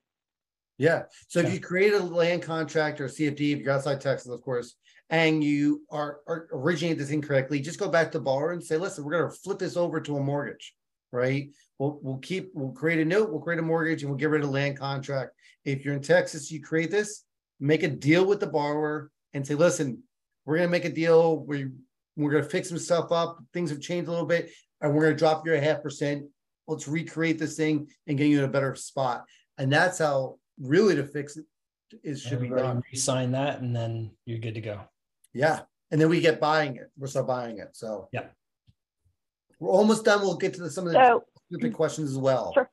[0.79, 1.05] yeah.
[1.29, 4.75] So if you create a land contract or CFD, if you're outside Texas, of course,
[5.11, 8.77] and you are, are originate this incorrectly, just go back to the borrower and say,
[8.77, 10.75] listen, we're gonna flip this over to a mortgage,
[11.13, 11.51] right?
[11.79, 14.43] We'll, we'll keep, we'll create a note, we'll create a mortgage, and we'll get rid
[14.43, 15.33] of the land contract.
[15.65, 17.25] If you're in Texas, you create this,
[17.61, 20.03] make a deal with the borrower and say, listen,
[20.45, 21.69] we're gonna make a deal, we,
[22.17, 24.51] we're gonna fix some stuff up, things have changed a little bit,
[24.81, 26.25] and we're gonna drop your half percent.
[26.67, 29.25] Let's recreate this thing and get you in a better spot.
[29.57, 31.47] And that's how really to fix it
[32.05, 32.83] is should be Everybody done.
[32.93, 34.83] Re-sign that, and then you're good to go.
[35.33, 35.61] Yeah.
[35.91, 36.91] And then we get buying it.
[36.99, 37.69] We're still buying it.
[37.73, 38.27] So Yeah.
[39.59, 40.21] we're almost done.
[40.21, 42.53] We'll get to the, some of the So, stupid questions as well.
[42.53, 42.71] Sure.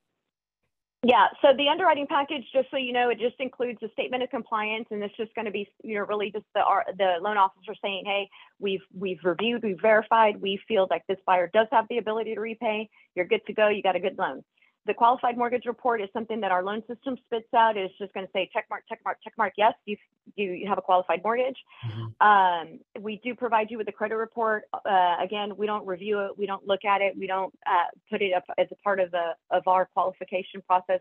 [1.05, 1.27] Yeah.
[1.43, 4.87] So the underwriting package, just so you know, it just includes a statement of compliance,
[4.89, 6.61] and it's just going to be, you know, really just the
[6.97, 8.27] the loan officer saying, hey,
[8.59, 12.41] we've we've reviewed, we've verified, we feel like this buyer does have the ability to
[12.41, 12.89] repay.
[13.13, 13.67] You're good to go.
[13.67, 14.43] You got a good loan.
[14.85, 17.75] The qualified mortgage report is something that our loan system spits out.
[17.75, 19.53] It's just going to say check mark, check mark, check mark.
[19.57, 19.97] Yes, you
[20.35, 21.57] you, have a qualified mortgage.
[21.85, 22.21] Mhm.
[22.21, 24.65] Um, we do provide you with a credit report.
[24.73, 28.21] Uh, again, we don't review it, we don't look at it, we don't uh, put
[28.21, 30.99] it up as a part of the of our qualification process.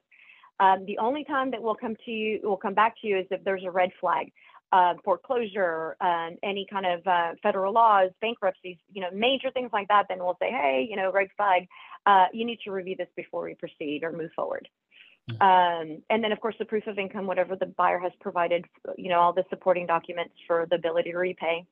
[0.60, 3.26] Um, the only time that we'll come to you, we'll come back to you, is
[3.30, 4.32] if there's a red flag,
[4.72, 9.88] uh, foreclosure, um, any kind of uh, federal laws, bankruptcies, you know, major things like
[9.88, 10.06] that.
[10.08, 11.68] Then we'll say, hey, you know, red flag.
[12.06, 14.68] Uh, you need to review this before we proceed or move forward.
[15.40, 18.66] Um, and then, of course, the proof of income, whatever the buyer has provided,
[18.98, 21.66] you know, all the supporting documents for the ability to repay.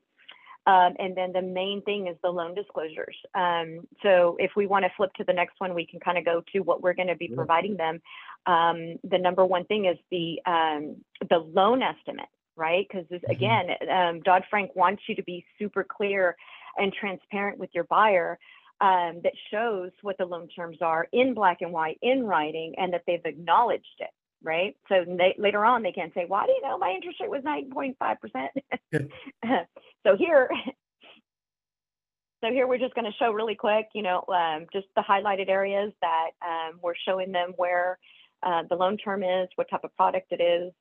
[0.66, 3.16] Um, and then the main thing is the loan disclosures.
[3.34, 6.24] Um, so if we want to flip to the next one, we can kind of
[6.24, 7.36] go to what we're going to be Sure.
[7.36, 8.00] providing them.
[8.46, 10.96] Um, the number one thing is the um,
[11.28, 12.86] the loan estimate, right?
[12.88, 16.36] Because again, um, Dodd Frank wants you to be super clear
[16.76, 18.38] and transparent with your buyer
[18.80, 22.92] um, that shows what the loan terms are in black and white in writing and
[22.92, 24.10] that they've acknowledged it
[24.44, 24.76] right?
[24.88, 27.42] So they, later on they can say why do you know my interest rate was
[27.42, 28.48] 9.5%
[30.04, 30.50] so here
[32.42, 35.48] so here we're just going to show really quick you know um, just the highlighted
[35.48, 37.98] areas that um, we're showing them where
[38.42, 40.72] uh, the loan term is what type of product it is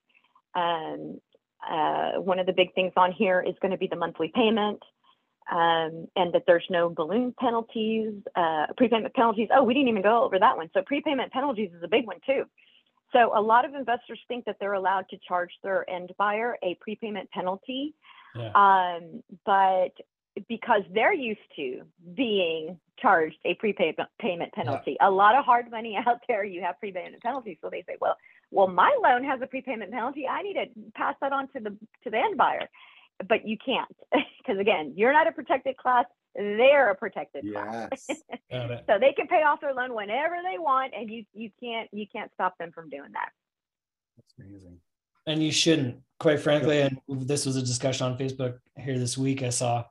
[0.56, 1.20] um,
[1.70, 4.82] uh, one of the big things on here is going to be the monthly payment
[5.52, 9.50] um, and that there's no balloon penalties, uh, prepayment penalties.
[9.54, 10.70] Oh, we didn't even go over that one.
[10.74, 12.44] So prepayment penalties is a big one too.
[13.14, 16.78] So a lot of investors think that they're allowed to charge their end buyer a
[16.80, 17.94] prepayment penalty.
[18.36, 18.52] Yeah.
[18.56, 19.92] Um, but
[20.48, 21.82] because they're used to
[22.16, 26.80] being charged a prepayment payment penalty, a lot of hard money out there, you have
[26.80, 27.58] prepayment penalties.
[27.62, 28.16] So they say, well,
[28.52, 30.28] well, my loan has a prepayment penalty.
[30.28, 31.72] I need to pass that on to the
[32.04, 32.70] to the end buyer,
[33.28, 33.88] but you can't
[34.40, 36.06] because again, you're not a protected class.
[36.36, 37.90] They're a protected class.
[38.08, 38.22] Yes.
[38.52, 38.84] Got it.
[38.88, 42.06] So they can pay off their loan whenever they want, and you you can't you
[42.12, 43.30] can't stop them from doing that.
[44.18, 44.78] That's amazing.
[45.28, 49.42] and you shouldn't quite frankly and this was a discussion on facebook here this week
[49.42, 49.84] i saw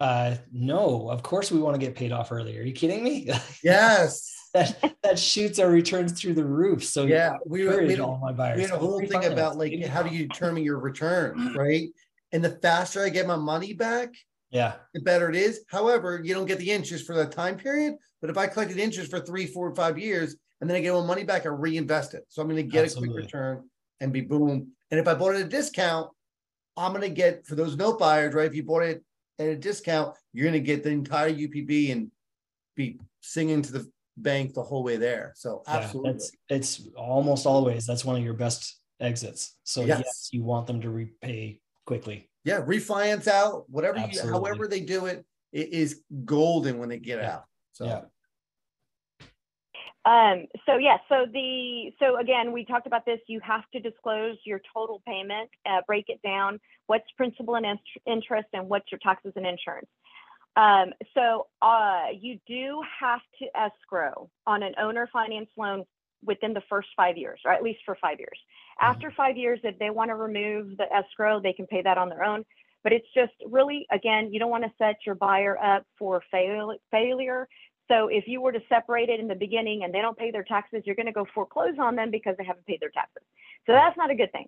[0.00, 3.30] uh no of course we want to get paid off early are you kidding me
[3.62, 4.35] Yes.
[4.56, 7.36] That that shoots our returns through the roof so Yeah.
[7.46, 9.32] We, had, all my buyers we had a whole thing refinance.
[9.32, 11.88] about like how do you determine your return, right?
[12.32, 14.14] And the faster I get my money back,
[14.50, 15.64] yeah the better it is.
[15.68, 17.94] However, you don't get the interest for that time period.
[18.20, 21.04] But if I collected interest for three, four, five years, and then I get my
[21.04, 22.24] money back, I reinvest it.
[22.28, 23.68] So I'm going to get a quick return
[24.00, 24.68] and be boom.
[24.90, 26.10] And if I bought it at a discount,
[26.76, 28.46] I'm going to get for those note buyers, right?
[28.46, 29.02] If you bought it
[29.38, 32.10] at a discount, you're going to get the entire UPB and
[32.74, 35.32] be singing to the bank the whole way there.
[35.36, 36.12] So absolutely.
[36.12, 40.28] that's it's almost always that's one of your best exits so yes, Yes.
[40.32, 45.26] you want them to repay quickly yeah, refinance out, whatever you, however they do it,
[45.52, 47.34] it is golden when they get Yeah.
[47.34, 47.44] out.
[47.72, 48.04] So Yeah.
[50.04, 53.18] Um, so yes, so the so again, we talked about this.
[53.26, 56.60] You have to disclose your total payment, uh, break it down.
[56.86, 57.66] What's principal and
[58.06, 59.88] interest, and what's your taxes and insurance.
[60.56, 65.84] Um, so uh, you do have to escrow on an owner finance loan
[66.24, 68.38] within the first five years, or at least for five years.
[68.80, 72.08] After five years, if they want to remove the escrow, they can pay that on
[72.08, 72.44] their own.
[72.82, 76.76] But it's just really, again, you don't want to set your buyer up for fail-
[76.90, 77.48] failure.
[77.88, 80.42] So if you were to separate it in the beginning and they don't pay their
[80.42, 83.22] taxes, you're going to go foreclose on them because they haven't paid their taxes.
[83.66, 84.46] So that's not a good thing.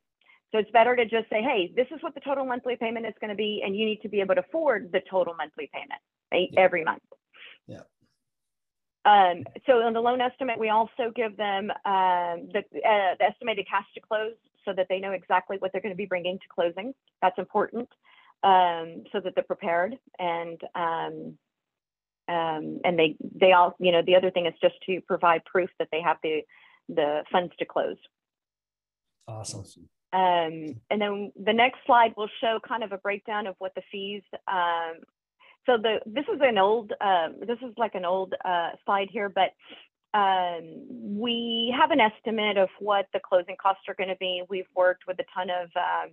[0.52, 3.14] So it's better to just say, hey, this is what the total monthly payment is
[3.20, 6.00] going to be, and you need to be able to afford the total monthly payment
[6.32, 6.60] right, Yeah.
[6.60, 7.02] every month.
[7.66, 7.82] Yeah.
[9.04, 13.66] Um, so on the loan estimate, we also give them um, the, uh, the estimated
[13.68, 14.34] cash to close
[14.64, 16.94] so that they know exactly what they're going to be bringing to closing.
[17.22, 17.88] That's important
[18.42, 21.38] um, so that they're prepared and um,
[22.28, 25.70] um, and they they all you know the other thing is just to provide proof
[25.78, 26.42] that they have the
[26.88, 27.96] the funds to close.
[29.26, 29.64] awesome
[30.12, 33.82] Um, and then the next slide will show kind of a breakdown of what the
[33.92, 34.22] fees.
[34.46, 35.00] Um,
[35.66, 39.28] so the this is an old um, this is like an old uh, slide here,
[39.28, 39.50] but
[40.14, 44.42] um, we have an estimate of what the closing costs are going to be.
[44.48, 46.10] We've worked with a ton of um,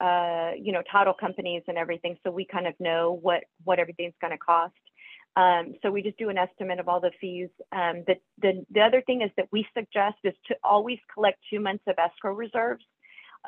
[0.00, 4.14] uh, you know title companies and everything, so we kind of know what what everything's
[4.20, 4.72] going to cost.
[5.36, 7.50] Um, so we just do an estimate of all the fees.
[7.72, 11.60] Um, the, the the other thing is that we suggest is to always collect two
[11.60, 12.84] months of escrow reserves.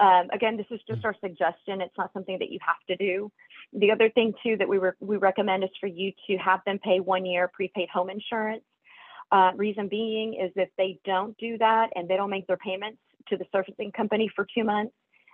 [0.00, 1.80] Um, again, this is just our suggestion.
[1.80, 3.30] It's not something that you have to do.
[3.72, 6.78] The other thing too that we re- we recommend is for you to have them
[6.78, 8.64] pay one year prepaid home insurance.
[9.30, 12.98] Uh, reason being is if they don't do that and they don't make their payments
[13.28, 14.92] to the servicing company for two months,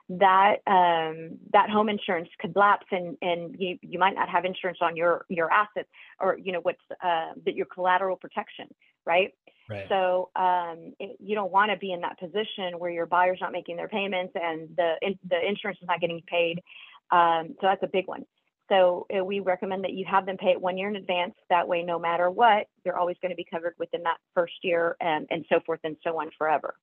[0.09, 4.78] that um, that home insurance could lapse and and you you might not have insurance
[4.80, 5.88] on your your assets
[6.20, 8.66] or you know what's uh, that your collateral protection,
[9.04, 9.32] right?
[9.69, 13.39] Right So um, it, you don't want to be in that position where your buyer's
[13.41, 16.61] not making their payments and the in, the insurance is not getting paid.
[17.11, 18.25] Um, so that's a big one.
[18.71, 21.35] So uh, we recommend that you have them pay it one year in advance.
[21.49, 24.95] That way, no matter what, they're always going to be covered within that first year
[25.01, 26.75] and, and so forth and so on forever.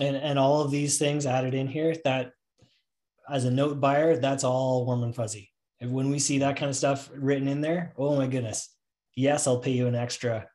[0.00, 2.32] and and all of these things added in here that
[3.28, 6.70] as a note buyer that's all warm and fuzzy and when we see that kind
[6.70, 8.74] of stuff written in there oh my goodness
[9.14, 10.46] yes i'll pay you an extra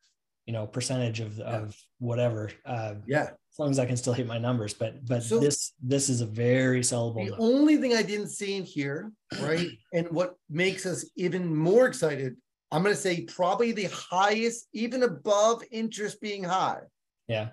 [0.52, 3.22] you know percentage of, of whatever uh, yeah.
[3.54, 6.20] as long as i can still hit my numbers but but So- this this is
[6.20, 7.40] a very sellable The note.
[7.40, 9.70] only thing I didn't see in here, right?
[9.94, 12.36] and what makes us even more excited,
[12.70, 16.82] I'm going to say probably the highest, even above interest being high,
[17.30, 17.48] yeah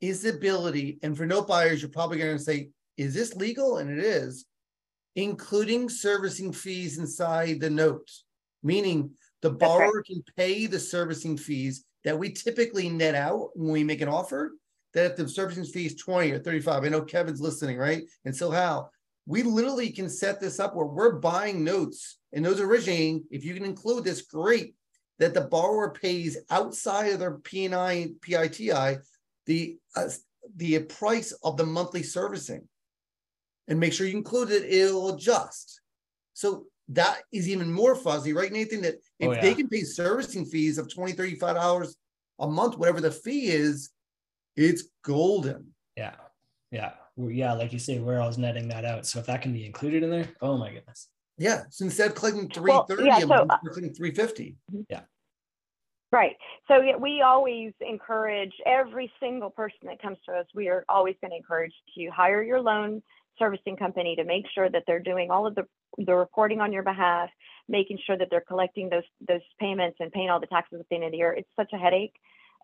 [0.00, 0.98] is the ability.
[1.02, 3.78] And for note buyers, you're probably going to say, is this legal?
[3.78, 4.44] And it is,
[5.14, 8.08] including servicing fees inside the note,
[8.62, 9.10] meaning
[9.42, 9.78] the That's right.
[9.78, 14.08] borrower can pay the servicing fees that we typically net out when we make an
[14.08, 14.52] offer.
[14.94, 18.04] That if the servicing fee is 20 or 35, I know Kevin's listening, right?
[18.24, 18.90] And so how
[19.26, 23.54] we literally can set this up where we're buying notes and those originating, if you
[23.54, 24.74] can include this, great,
[25.18, 28.98] that the borrower pays outside of their P&I, PITI,
[29.46, 30.08] the, uh,
[30.56, 32.66] the price of the monthly servicing.
[33.68, 35.80] And make sure you include it, it'll adjust.
[36.34, 38.82] So that is even more fuzzy, right, Nathan?
[38.82, 39.40] That if Oh, yeah.
[39.40, 41.94] they can pay servicing fees of 20 $35
[42.40, 43.90] a month, whatever the fee is,
[44.56, 45.74] it's golden.
[45.96, 46.16] yeah
[46.70, 49.06] yeah yeah, like you say, where I was netting that out.
[49.06, 51.08] So if that can be included in there, oh my goodness.
[51.38, 51.62] Yeah.
[51.70, 54.56] So instead of clicking Well, 330 yeah, a so, month, uh, we're clicking 350.
[56.12, 56.36] Right.
[56.68, 60.46] So we always encourage every single person that comes to us.
[60.54, 63.02] We are always going to encourage to hire your loan
[63.38, 65.64] servicing company to make sure that they're doing all of the
[65.98, 67.30] the reporting on your behalf,
[67.68, 70.96] making sure that they're collecting those those payments and paying all the taxes at the
[70.96, 71.32] end of the year.
[71.32, 72.14] It's such a headache.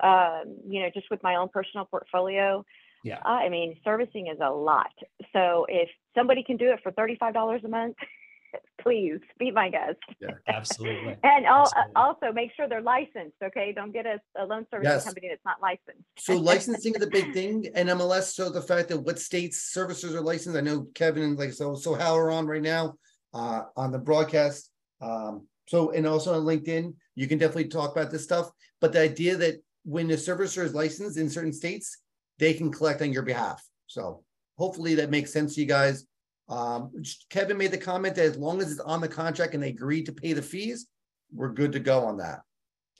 [0.02, 2.64] Um, you know, just with my own personal portfolio.
[3.04, 3.18] Yeah.
[3.24, 4.92] I mean, servicing is a lot.
[5.32, 7.96] So if somebody can do it for thirty five dollars a month,
[8.80, 9.98] please be my guest.
[10.20, 11.16] Yeah, absolutely.
[11.24, 11.92] And Absolutely.
[11.96, 13.72] also make sure they're licensed, okay?
[13.72, 15.04] Don't get a, a loan servicing Yes.
[15.04, 16.04] company that's not licensed.
[16.18, 18.34] So licensing is a big thing, and MLS.
[18.34, 20.56] So the fact that what states servicers are licensed.
[20.56, 22.94] I know Kevin and like so so Hal are on right now
[23.34, 24.70] uh, on the broadcast.
[25.00, 28.50] Um, so and also on LinkedIn, you can definitely talk about this stuff.
[28.80, 31.98] But the idea that when the servicer is licensed in certain states,
[32.38, 33.62] they can collect on your behalf.
[33.86, 34.24] So
[34.58, 36.06] hopefully that makes sense to you guys.
[36.48, 36.92] Um,
[37.30, 40.02] Kevin made the comment that as long as it's on the contract and they agree
[40.02, 40.86] to pay the fees,
[41.32, 42.40] we're good to go on that.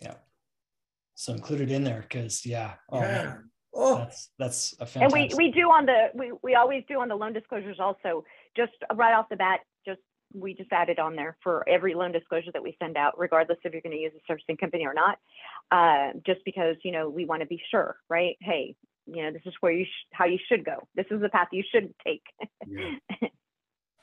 [0.01, 0.15] Yeah.
[1.15, 3.37] So included in there because yeah, oh, man, yeah.
[3.75, 7.09] Oh, that's that's a And we, we do on the, we, we always do on
[7.09, 8.25] the loan disclosures also,
[8.57, 9.69] just right off the bat, just,
[10.35, 13.73] we just added on there for every loan disclosure that we send out, regardless if
[13.73, 15.19] you're going to use a servicing company or not.
[15.71, 18.37] Uh, just because, you know, we want to be sure, right?
[18.41, 18.75] Hey,
[19.07, 20.87] you know, this is where you, sh- how you should go.
[20.95, 22.23] This is the path you should take.
[22.67, 23.29] yeah.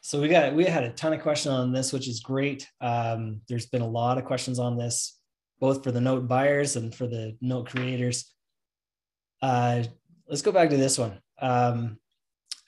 [0.02, 2.68] So we got we had a ton of questions on this, which is great.
[2.80, 5.20] Um, there's been a lot of questions on this,
[5.60, 8.34] both for the note buyers and for the note creators.
[9.42, 9.84] Uh,
[10.28, 11.20] let's go back to this one.
[11.42, 12.00] Um,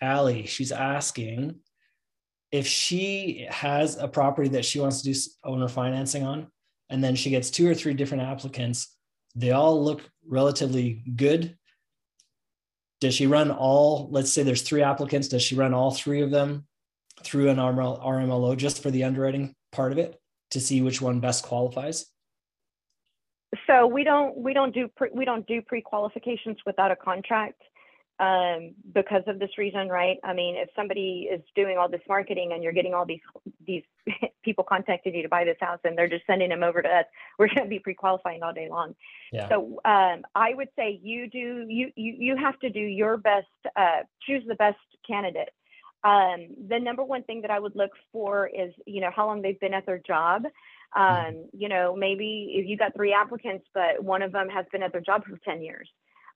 [0.02, 1.60] Allie, she's asking
[2.52, 6.48] if she has a property that she wants to do owner financing on,
[6.90, 8.96] and then she gets two or three different applicants.
[9.34, 11.58] They all look relatively good.
[13.00, 14.10] Does she run all?
[14.12, 15.30] Let's say there's three applicants.
[15.30, 16.68] Does she run all three of them
[17.24, 20.20] through an RML, RMLO just for the underwriting part of it
[20.52, 22.06] to see which one best qualifies?
[23.68, 27.62] So we don't we don't do pre, we don't do pre-qualifications without a contract
[28.22, 30.18] um, because of this reason, right?
[30.24, 33.20] I mean, if somebody is doing all this marketing and you're getting all these
[33.66, 33.82] these
[34.44, 37.06] people contacting you to buy this house and they're just sending them over to us,
[37.40, 38.94] we're going to be pre-qualifying all day long.
[39.32, 39.50] Yeah.
[39.50, 43.48] So um, I would say you do you you you have to do your best,
[43.76, 45.50] uh, choose the best candidate.
[46.04, 49.42] Um, the number one thing that I would look for is you know how long
[49.42, 50.44] they've been at their job.
[50.96, 54.84] Um, you know, maybe if you got three applicants, but one of them has been
[54.84, 55.90] at their job for 10 years.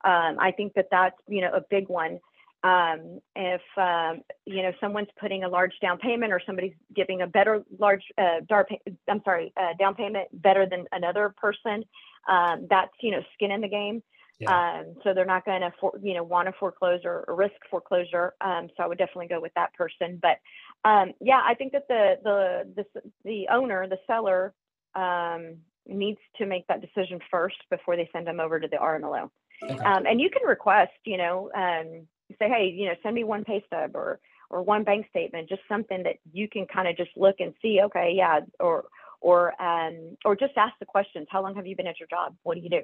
[0.05, 2.19] Um, I think that that's, you know, a big one.
[2.63, 7.27] Um, if, um, you know, someone's putting a large down payment or somebody's giving a
[7.27, 8.67] better large, uh, dar-
[9.07, 11.83] I'm sorry, uh, down payment better than another person,
[12.27, 14.01] um, that's, you know, skin in the game.
[14.39, 14.79] Yeah.
[14.79, 18.33] Um, so they're not going to, for, you know, want to foreclose or, risk foreclosure.
[18.41, 20.19] Um, so I would definitely go with that person.
[20.21, 20.39] But
[20.83, 24.53] um, yeah, I think that the the the the owner, the seller,
[24.93, 29.29] um, needs to make that decision first before they send them over to the RMLO.
[29.63, 29.77] Okay.
[29.83, 32.07] Um, and you can request, you know, um,
[32.39, 35.61] say, hey, you know, send me one pay stub or or one bank statement, just
[35.67, 38.85] something that you can kind of just look and see, okay, yeah, or
[39.21, 41.27] or um, or just ask the questions.
[41.29, 42.35] How long have you been at your job?
[42.43, 42.81] What do you do?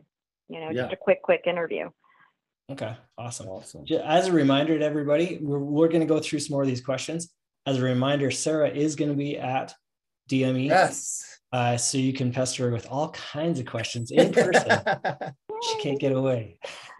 [0.50, 0.84] You know, Yeah.
[0.84, 1.90] just a quick, quick interview.
[2.70, 2.96] Okay.
[3.18, 3.48] Awesome.
[3.48, 3.86] Awesome.
[4.04, 6.82] As a reminder to everybody, we're, we're going to go through some more of these
[6.82, 7.32] questions.
[7.66, 9.74] As a reminder, Sarah is going to be at
[10.30, 10.68] DME.
[10.68, 11.40] Yes.
[11.54, 14.80] Uh, so you can pester her with all kinds of questions in person.
[15.64, 16.58] she can't get away.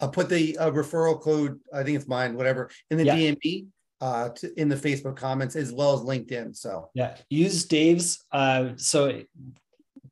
[0.00, 3.16] I'll put the uh, referral code, I think it's mine, whatever, in the Yeah.
[3.16, 3.66] DME,
[4.00, 6.56] uh, to, in the Facebook comments as well as LinkedIn.
[6.56, 7.16] So yeah.
[7.28, 8.24] Use Dave's.
[8.32, 9.20] Uh, so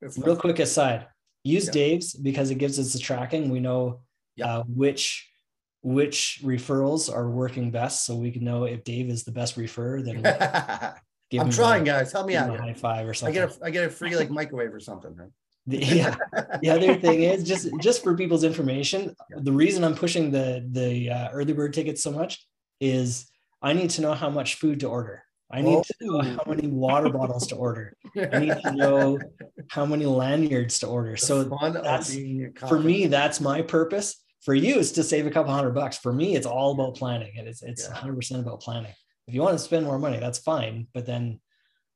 [0.02, 1.06] it's real quick aside
[1.44, 1.72] use Yeah.
[1.72, 4.00] dave's because it gives us the tracking we know
[4.36, 4.58] Yeah.
[4.58, 5.28] uh, which
[5.82, 10.04] which referrals are working best so we can know if dave is the best referrer
[10.04, 10.32] then we'll
[11.30, 12.12] give I'm him trying, a, guys.
[12.12, 12.54] Help me out.
[12.54, 14.80] a high five or something I get a I get a free like microwave or
[14.80, 15.14] something.
[15.16, 15.30] Right?
[15.68, 16.16] The- yeah.
[16.62, 19.14] The other thing is just just for people's information
[19.48, 20.46] the reason i'm pushing the
[20.78, 22.32] the uh, early bird tickets so much
[22.80, 23.08] is
[23.62, 25.16] i need to know how much food to order.
[25.50, 26.22] I need to know Oh.
[26.36, 27.86] how many water bottles to order.
[28.34, 29.18] I need to know
[29.76, 31.12] how many lanyards to order.
[31.12, 32.14] The so that's-
[32.68, 34.08] for me that's my purpose.
[34.44, 35.96] For you it's to save a couple hundred bucks.
[36.04, 37.96] For me it's all about planning and it's it's Yeah.
[37.96, 38.92] 100% about planning.
[39.26, 41.40] If you want to spend more money that's fine but then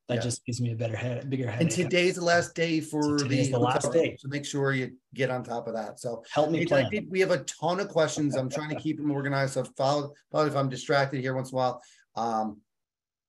[0.09, 0.21] that Yeah.
[0.21, 1.61] just gives me a better head bigger head.
[1.61, 4.17] And today's the last day for today's the last day.
[4.19, 5.99] So make sure you get on top of that.
[5.99, 8.35] So help me Nathan, I plan think we have a ton of questions.
[8.35, 9.53] I'm trying to keep them organized.
[9.53, 11.81] So follow, follow if I'm distracted here once in a while.
[12.15, 12.61] Um,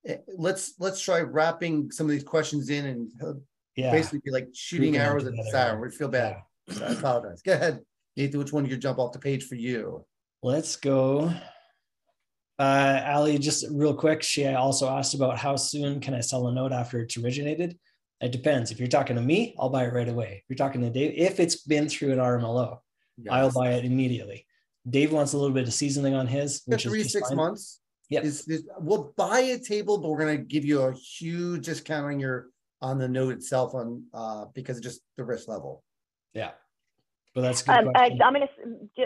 [0.05, 3.33] eh, let's, let's try wrapping some of these questions in and uh,
[3.75, 5.81] yeah basically be like shooting arrows at the siren.
[5.81, 6.37] We feel bad.
[6.69, 7.41] So I apologize.
[7.41, 7.81] Go ahead.
[8.17, 10.05] Nathan, which one you could jump off the page for you?
[10.41, 11.33] let's go.
[12.57, 16.53] Uh, Ali, just real quick, she also asked about how soon can I sell a
[16.53, 17.77] note after it's originated?
[18.21, 18.71] It depends.
[18.71, 20.41] If you're talking to me, I'll buy it right away.
[20.41, 22.79] If you're talking to Dave, if it's been through an RMLO,
[23.29, 24.45] I'll buy it immediately.
[24.89, 27.37] Dave wants a little bit of seasoning on his, which three, is six fine.
[27.37, 27.81] months.
[28.09, 28.21] Yeah.
[28.21, 32.19] Is, is- we'll buy a table, but we're gonna give you a huge discount on
[32.19, 32.47] your,
[32.81, 35.83] on the note itself on, uh, because of just the risk level.
[36.33, 36.51] Yeah.
[37.33, 38.11] But that's a good Um, I.
[38.23, 38.47] I'm gonna,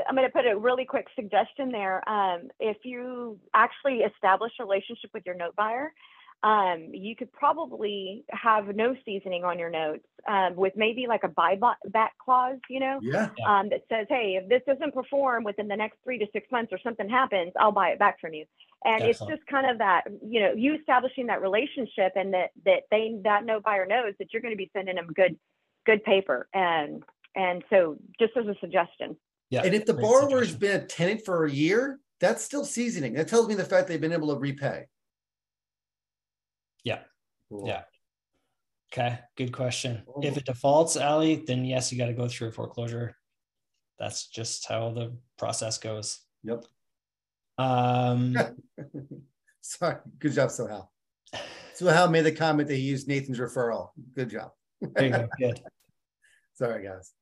[0.10, 2.08] s- j- I'm gonna put a really quick suggestion there.
[2.10, 5.94] Um, if you actually establish a relationship with your note buyer,
[6.44, 11.30] um, you could probably have no seasoning on your notes, um, with maybe like a
[11.30, 13.00] buyback back clause, you know?
[13.02, 13.30] Yeah.
[13.38, 13.60] Yeah.
[13.60, 16.72] um, that says, hey, if this doesn't perform within the next three to six months
[16.74, 18.46] or something happens, I'll buy it back from you.
[18.86, 22.84] And it's just kind of that, you know, you establishing that relationship and that that
[22.92, 25.38] they that no buyer knows that you're going to be sending them good
[25.86, 26.48] good paper.
[26.54, 27.04] And
[27.36, 29.18] and so just as a suggestion.
[29.50, 29.62] Yeah.
[29.64, 33.14] And if the borrower's been a tenant for a year, that's still seasoning.
[33.14, 34.86] That tells me the fact they've been able to repay.
[36.84, 37.00] Yeah.
[37.50, 37.68] Cool.
[37.68, 37.84] Yeah.
[38.92, 40.02] Okay, good question.
[40.24, 43.16] If it defaults, Ali, then yes, you got to go through a foreclosure.
[44.00, 46.22] That's just how the process goes.
[46.44, 46.66] Yep.
[47.60, 48.36] Um,
[49.62, 49.98] Sorry.
[50.18, 50.88] Good job, Sohal.
[51.78, 53.90] Sohal made the comment that he used Nathan's referral.
[54.16, 54.52] Good job.
[54.82, 55.28] there you go.
[55.38, 55.62] Good.
[56.56, 57.14] Sorry, guys.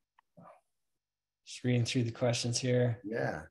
[1.47, 2.99] Just reading through the questions here.
[3.05, 3.43] Yeah.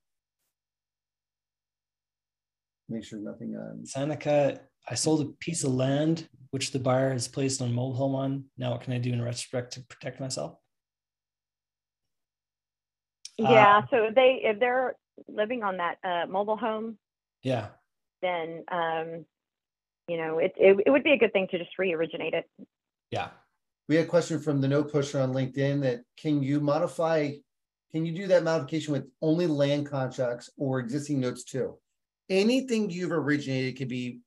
[2.91, 3.87] Make sure nothing on.
[3.87, 8.15] Seneca, I sold a piece of land which the buyer has placed on mobile home
[8.15, 8.45] on.
[8.59, 10.59] Now, what can I do in retrospect to protect myself?
[13.41, 13.83] Uh, Yeah.
[13.91, 14.95] So if they if they're
[15.27, 16.99] living on that uh, mobile home,
[17.43, 17.69] Yeah.
[18.21, 19.25] then um,
[20.07, 22.45] you know it, it it would be a good thing to just re-originate it.
[23.11, 23.31] Yeah.
[23.89, 27.33] We had a question from the note pusher on LinkedIn that can you modify,
[27.93, 31.79] can you do that modification with only land contracts or existing notes too?
[32.29, 34.21] Anything you've originated could be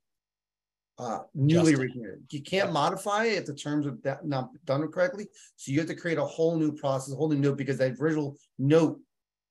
[0.98, 1.80] uh, newly Adjusted.
[1.80, 2.24] originated.
[2.30, 2.74] You can't Yep.
[2.74, 5.28] modify it if the terms of that not done correctly.
[5.56, 7.98] So you have to create a whole new process, a whole new note because that
[8.00, 9.00] original note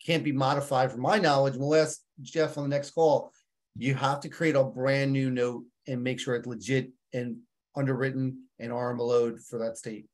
[0.04, 1.56] can't be modified from my knowledge.
[1.56, 3.32] We'll ask Jeff on the next call.
[3.76, 7.38] You have to create a brand new note and make sure it's legit and
[7.76, 10.06] underwritten and RMLO'd for that state.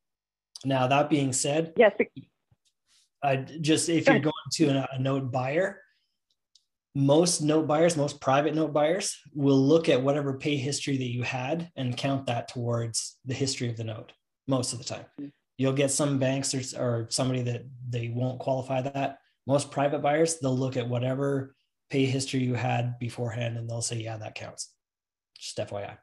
[0.64, 1.92] Now, that being said, Yes.
[3.24, 5.80] I just if you're going to a, a note buyer,
[6.94, 11.22] most note buyers, most private note buyers will look at whatever pay history that you
[11.22, 14.12] had and count that towards the history of the note
[14.46, 15.06] most of the time.
[15.20, 15.32] Mm.
[15.56, 19.18] You'll get some banks or, or somebody that they won't qualify that.
[19.46, 21.54] Most private buyers, they'll look at whatever
[21.90, 24.72] pay history you had beforehand and they'll say, yeah, that counts.
[25.38, 25.96] Just FYI.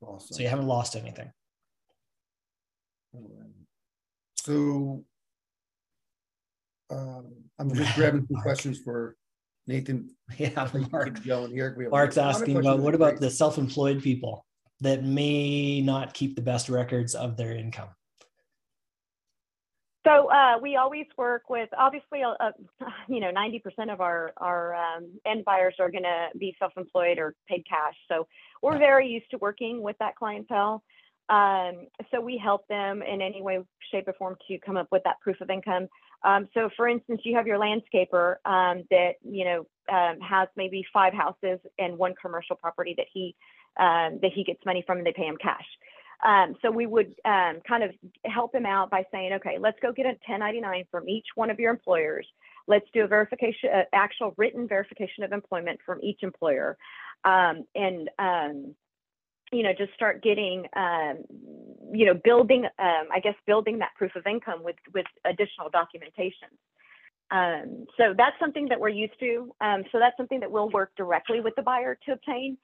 [0.00, 0.34] Awesome.
[0.34, 1.30] So you haven't lost anything.
[4.36, 5.04] So.
[6.94, 7.26] Um,
[7.58, 9.16] I'm just grabbing some questions for
[9.66, 10.10] Nathan.
[10.38, 11.24] Yeah, Keep Mark.
[11.24, 11.74] Going here.
[11.76, 14.46] We have Mark's a asking about what about the self-employed people
[14.80, 17.88] that may not keep the best records of their income?
[20.06, 22.50] So uh, we always work with obviously, uh, uh,
[23.08, 27.34] you know, 90% of our our um, end buyers are going to be self-employed or
[27.48, 27.94] paid cash.
[28.08, 28.26] So
[28.62, 28.78] we're Yeah.
[28.78, 30.82] very used to working with that clientele.
[31.28, 33.60] Um, so we help them in any way,
[33.90, 35.88] shape, or form to come up with that proof of income.
[36.22, 40.84] Um, so, for instance, you have your landscaper um, that you know um, has maybe
[40.92, 43.34] five houses and one commercial property that he
[43.78, 45.64] um, that he gets money from, and they pay him cash.
[46.24, 47.90] Um, so we would kind of
[48.24, 51.58] help him out by saying, okay, let's go get a 1099 from each one of
[51.58, 52.26] your employers.
[52.66, 56.78] Let's do a verification, uh, actual written verification of employment from each employer,
[57.24, 58.08] and
[59.54, 61.24] you know, just start getting, um,
[61.92, 66.48] you know, building, um, I guess, building that proof of income with with additional documentation.
[67.30, 69.52] Um, so that's something that we're used to.
[69.60, 72.58] Um, so that's something that we'll work directly with the buyer to obtain.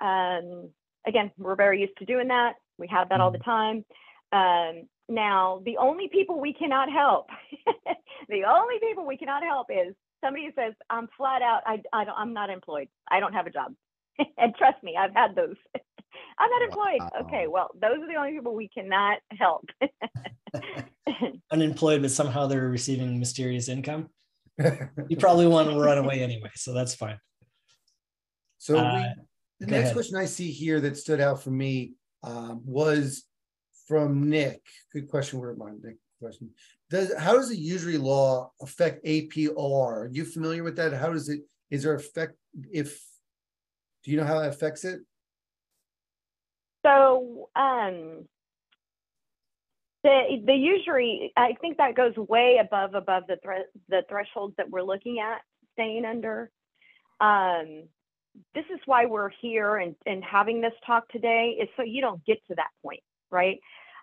[0.00, 0.68] Um,
[1.06, 2.54] again, we're very used to doing that.
[2.78, 3.84] We have that all the time.
[4.32, 7.28] Um, now, the only people we cannot help,
[8.28, 12.04] the only people we cannot help is somebody who says, I'm flat out, I, I
[12.04, 12.88] don't, I'm not employed.
[13.08, 13.74] I don't have a job.
[14.38, 15.56] and trust me, I've had those.
[16.38, 17.10] I'm not employed.
[17.26, 19.68] Okay, well, those are the only people we cannot help.
[21.50, 24.08] Unemployed, but somehow they're receiving mysterious income.
[25.08, 27.18] You probably want to run away anyway, so that's fine.
[28.58, 28.94] So Uh,
[29.58, 29.94] we, the next ahead.
[29.94, 33.24] question I see here that stood out for me um, was
[33.88, 34.62] from Nick.
[34.92, 35.40] Good question.
[35.40, 36.50] Where my Nick question?
[36.90, 39.56] Does how does the usury law affect APR?
[39.56, 40.92] Are you familiar with that?
[40.92, 41.40] How does it?
[41.70, 42.34] Is there effect?
[42.70, 43.02] If
[44.04, 45.00] do you know how it affects it?
[46.84, 48.26] So um,
[50.04, 54.70] the the usury, I think that goes way above above the thre- the thresholds that
[54.70, 55.42] we're looking at
[55.74, 56.50] staying under.
[57.20, 57.84] um,
[58.54, 62.24] this is why we're here and, and having this talk today is so you don't
[62.26, 63.60] get to that point, right?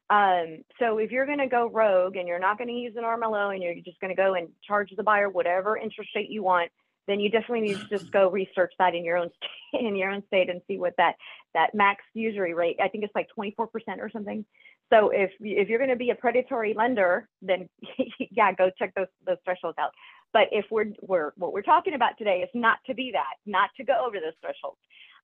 [0.09, 3.03] Um, so if you're going to go rogue and you're not going to use an
[3.03, 6.43] RMLO and you're just going to go and charge the buyer whatever interest rate you
[6.43, 6.71] want,
[7.09, 10.11] then you definitely need to just go research that in your own state, in your
[10.11, 11.15] own state and see what that
[11.53, 12.77] that max usury rate.
[12.81, 13.67] I think it's like 24%
[13.99, 14.45] or something.
[14.91, 17.69] So if if you're going to be a predatory lender, then
[18.31, 19.91] yeah, go check those those thresholds out.
[20.33, 23.71] But if we're we're what we're talking about today is not to be that, not
[23.77, 24.77] to go over those thresholds.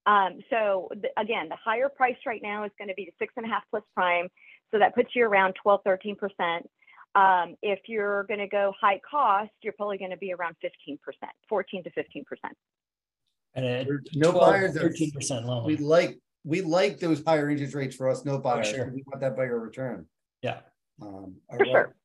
[0.08, 3.46] Um, so again, the higher price right now is going to be the six and
[3.46, 4.28] a half plus prime.
[4.72, 6.70] So that puts you around 12, 13 percent.
[7.16, 10.98] Um, if you're going to go high cost, you're probably going to be around 15
[11.04, 12.54] percent, 14 to 15 percent.
[13.54, 13.86] And a
[14.16, 14.76] No 12, buyers.
[14.76, 15.66] 13% loan.
[15.66, 18.68] We like, we like those higher interest rates for us, no buyers.
[18.68, 18.92] sure.
[18.94, 20.08] We want that bigger return.
[20.42, 20.60] yeah.
[21.02, 21.68] Um, For right.
[21.72, 21.96] sure.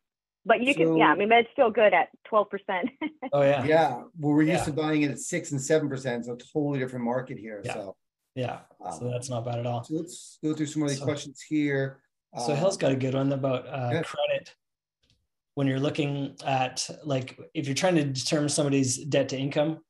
[0.47, 2.91] But you can, yeah, I mean, it's still good at 12 percent.
[3.33, 3.63] Oh yeah.
[3.63, 3.67] Yeah.
[3.67, 4.65] Yeah, well, we're used Yeah.
[4.65, 7.95] to buying it at six and seven percent, so totally different market here, So
[8.35, 8.61] Yeah.
[8.81, 8.99] so.
[8.99, 9.85] So um, that's not bad at all.
[9.85, 12.01] So let's go through some of the So- questions here.
[12.39, 14.03] So Um, Hill's got a good one about uh, Yeah.
[14.03, 14.55] credit.
[15.55, 19.81] When you're looking at like if you're trying to determine somebody's debt to income,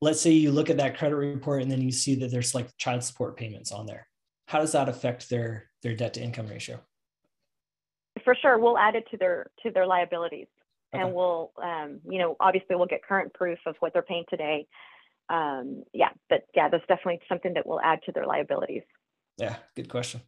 [0.00, 2.68] let's say you look at that credit report and then you see that there's like
[2.76, 4.06] child support payments on there.
[4.46, 6.80] How does that affect their their debt to income ratio?
[8.24, 10.48] For sure, we'll add it to their to their liabilities.
[10.94, 11.02] Okay.
[11.02, 14.68] and we'll um, you know obviously we'll get current proof of what they're paying today
[15.28, 18.82] um, yeah but yeah that's definitely something that will add to their liabilities
[19.38, 20.22] Yeah, good question.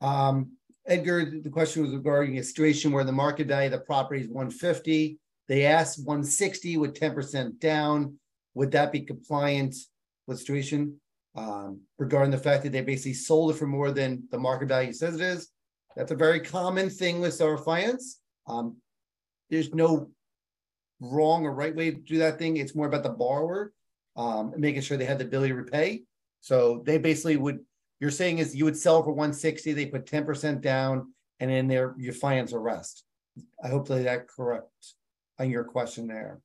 [0.00, 0.52] Um,
[0.86, 4.28] Edgar, the question was regarding a situation where the market value of the property is
[4.28, 5.18] one fifty.
[5.48, 8.18] They asked one sixty with ten percent down.
[8.54, 9.74] Would that be compliant
[10.26, 11.00] with situation?
[11.36, 14.92] Um, regarding the fact that they basically sold it for more than the market value
[14.92, 15.48] says it is.
[15.96, 18.20] That's a very common thing with our finance.
[18.46, 18.76] Um,
[19.50, 20.10] there's no
[21.00, 22.56] wrong or right way to do that thing.
[22.56, 23.72] It's more about the borrower,
[24.14, 26.02] um, making sure they have the ability to repay.
[26.40, 27.58] So they basically would
[28.04, 31.94] you're saying is you would sell for 160, they put 10% down, and then there
[31.96, 33.02] you finance the rest.
[33.62, 34.68] I hope that that correct
[35.38, 36.38] on your question there.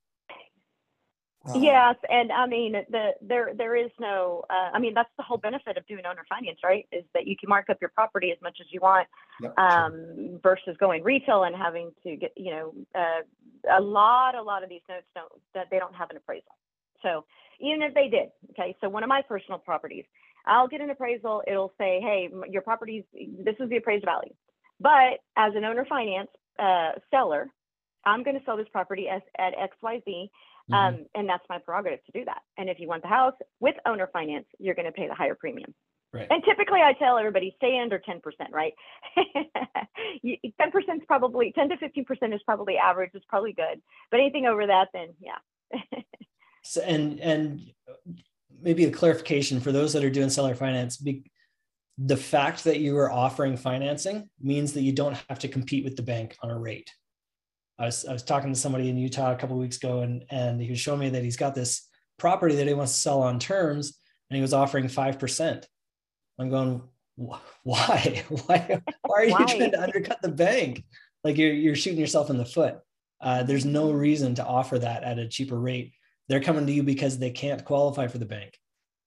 [1.46, 5.24] Um, yes and i mean the there there is no uh, i mean that's the
[5.24, 8.30] whole benefit of doing owner finance right is that you can mark up your property
[8.30, 9.08] as much as you want
[9.42, 13.22] yep, um, versus going retail and having to get you know uh,
[13.74, 16.58] a lot a lot of these notes don't that they don't have an appraisal
[17.02, 17.24] so
[17.62, 20.04] even if they did okay so one of my personal properties
[20.46, 24.34] i'll get an appraisal it'll say hey your property's this is the appraised value
[24.80, 26.30] but as an owner finance
[26.60, 27.48] uh, seller
[28.06, 30.30] i'm going to sell this property as at xyz
[30.70, 30.76] Mhm.
[30.76, 33.76] um, and that's my prerogative to do that and if you want the house with
[33.88, 35.74] owner finance you're going to pay the higher premium
[36.14, 36.28] right.
[36.30, 38.22] and typically I tell everybody stay under 10%,
[38.52, 38.74] right?
[39.18, 39.64] 10%
[40.24, 43.82] is probably 10 to 15% is probably average, is probably good.
[44.12, 45.40] But anything over that, then yeah.
[46.62, 47.62] So, and and
[48.62, 50.98] maybe a clarification for those that are doing seller finance.
[50.98, 51.24] Be,
[51.98, 55.96] the fact that you are offering financing means that you don't have to compete with
[55.96, 56.92] the bank on a rate.
[57.78, 60.24] I was I was talking to somebody in Utah a couple of weeks ago, and
[60.30, 61.88] and he was showing me that he's got this
[62.18, 63.98] property that he wants to sell on terms,
[64.30, 65.68] and he was offering five percent.
[66.38, 66.82] I'm going,
[67.16, 68.24] why?
[68.30, 68.82] Why?
[69.06, 69.46] Why are you Why?
[69.46, 70.84] trying to undercut the bank?
[71.24, 72.80] Like you're you're shooting yourself in the foot.
[73.22, 75.94] Uh, there's no reason to offer that at a cheaper rate
[76.30, 78.58] they're coming to you because they can't qualify for the bank,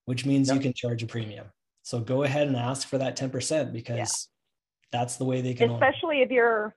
[0.04, 1.46] which means you can charge a premium.
[1.82, 4.28] So go ahead and ask for that 10% because
[4.90, 5.70] that's the way they can.
[5.70, 6.74] own especially if you're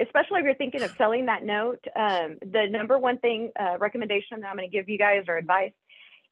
[0.00, 4.40] especially if you're thinking of selling that note um, the number one thing uh, recommendation
[4.40, 5.72] that i'm going to give you guys or advice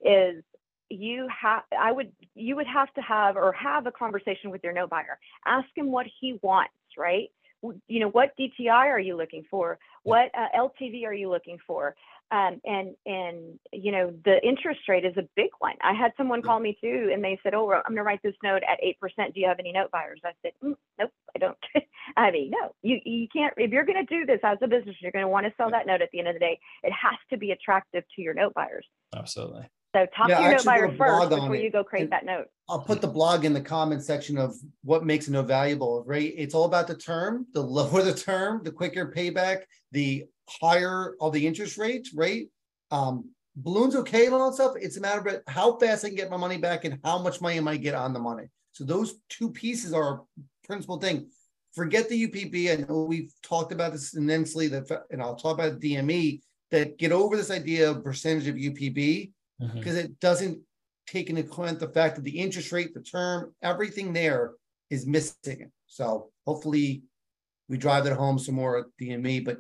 [0.05, 0.43] is
[0.89, 4.73] you have i would you would have to have or have a conversation with your
[4.73, 5.19] note buyer.
[5.47, 7.29] Ask him what he wants right?
[7.63, 9.79] You know what dti are you looking for?
[10.03, 11.95] What uh, ltv are you looking for
[12.31, 16.43] um, and and you know the interest rate is a big one i had someone
[16.43, 19.35] call me too and they said oh i'm going to write this note at 8%
[19.35, 21.57] do you have any note buyers i said mm, nope i don't
[22.17, 23.53] I mean, no, you you can't.
[23.57, 25.71] If you're going to do this as a business, you're going to want to sell
[25.71, 26.59] that note at the end of the day.
[26.83, 28.87] It has to be attractive to your note buyers.
[29.15, 29.69] Absolutely.
[29.95, 31.71] So talk Yeah, to your note actually buyer wrote a blog first before it, you
[31.71, 32.47] go create and- that note.
[32.69, 34.55] I'll put the blog in the comment section of
[34.85, 36.33] what makes a note valuable, right?
[36.37, 37.47] It's all about the term.
[37.53, 40.27] The lower the term, the quicker payback, the
[40.61, 42.47] higher all the interest rates, right?
[42.91, 44.75] Um, balloons okay and all that stuff.
[44.81, 47.41] It's a matter of how fast I can get my money back and how much
[47.41, 48.45] money am I might get on the money.
[48.73, 50.21] So those two pieces are a
[50.67, 51.29] principal thing.
[51.75, 52.73] Forget the UPB.
[52.73, 56.41] I know we've talked about this immensely, that and I'll talk about DME
[56.71, 59.33] that get over this idea of percentage of UPB
[59.75, 60.59] because it doesn't
[61.07, 64.53] take into account the fact that the interest rate, the term, everything there
[64.91, 65.71] is missing.
[65.87, 67.03] So hopefully
[67.69, 69.59] we drive that home some more at DME, but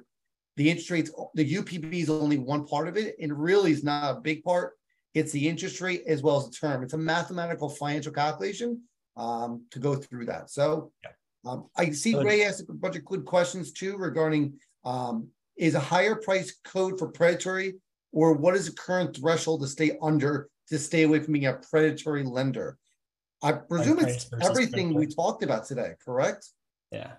[0.56, 4.16] the interest rates, the UPB is only one part of it and really is not
[4.16, 4.74] a big part.
[5.14, 6.82] It's the interest rate as well as the term.
[6.82, 8.82] It's a mathematical financial calculation
[9.16, 10.51] um, to go through that.
[10.51, 10.93] So
[11.44, 12.27] um, I see Good.
[12.27, 14.55] Ray asked a bunch of good questions too regarding
[14.85, 17.74] um, is a higher price code for predatory
[18.12, 21.55] or what is the current threshold to stay under to stay away from being a
[21.55, 22.77] predatory lender?
[23.43, 26.47] I presume it's everything we talked about today, correct?
[26.93, 27.12] Yeah.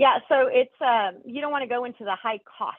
[0.00, 2.78] Yeah, so it's um, you don't want to go into the high cost.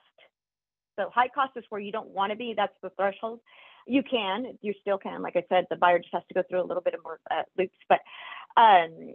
[0.99, 2.55] So high cost is where you don't want to be.
[2.57, 3.41] That's the threshold.
[3.85, 5.21] You can, you still can.
[5.21, 7.19] Like I said, the buyer just has to go through a little bit of more
[7.29, 7.77] uh, loops.
[7.87, 7.99] But
[8.57, 9.13] um,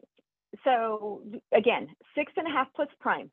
[0.63, 3.33] so again, six and a half plus prime.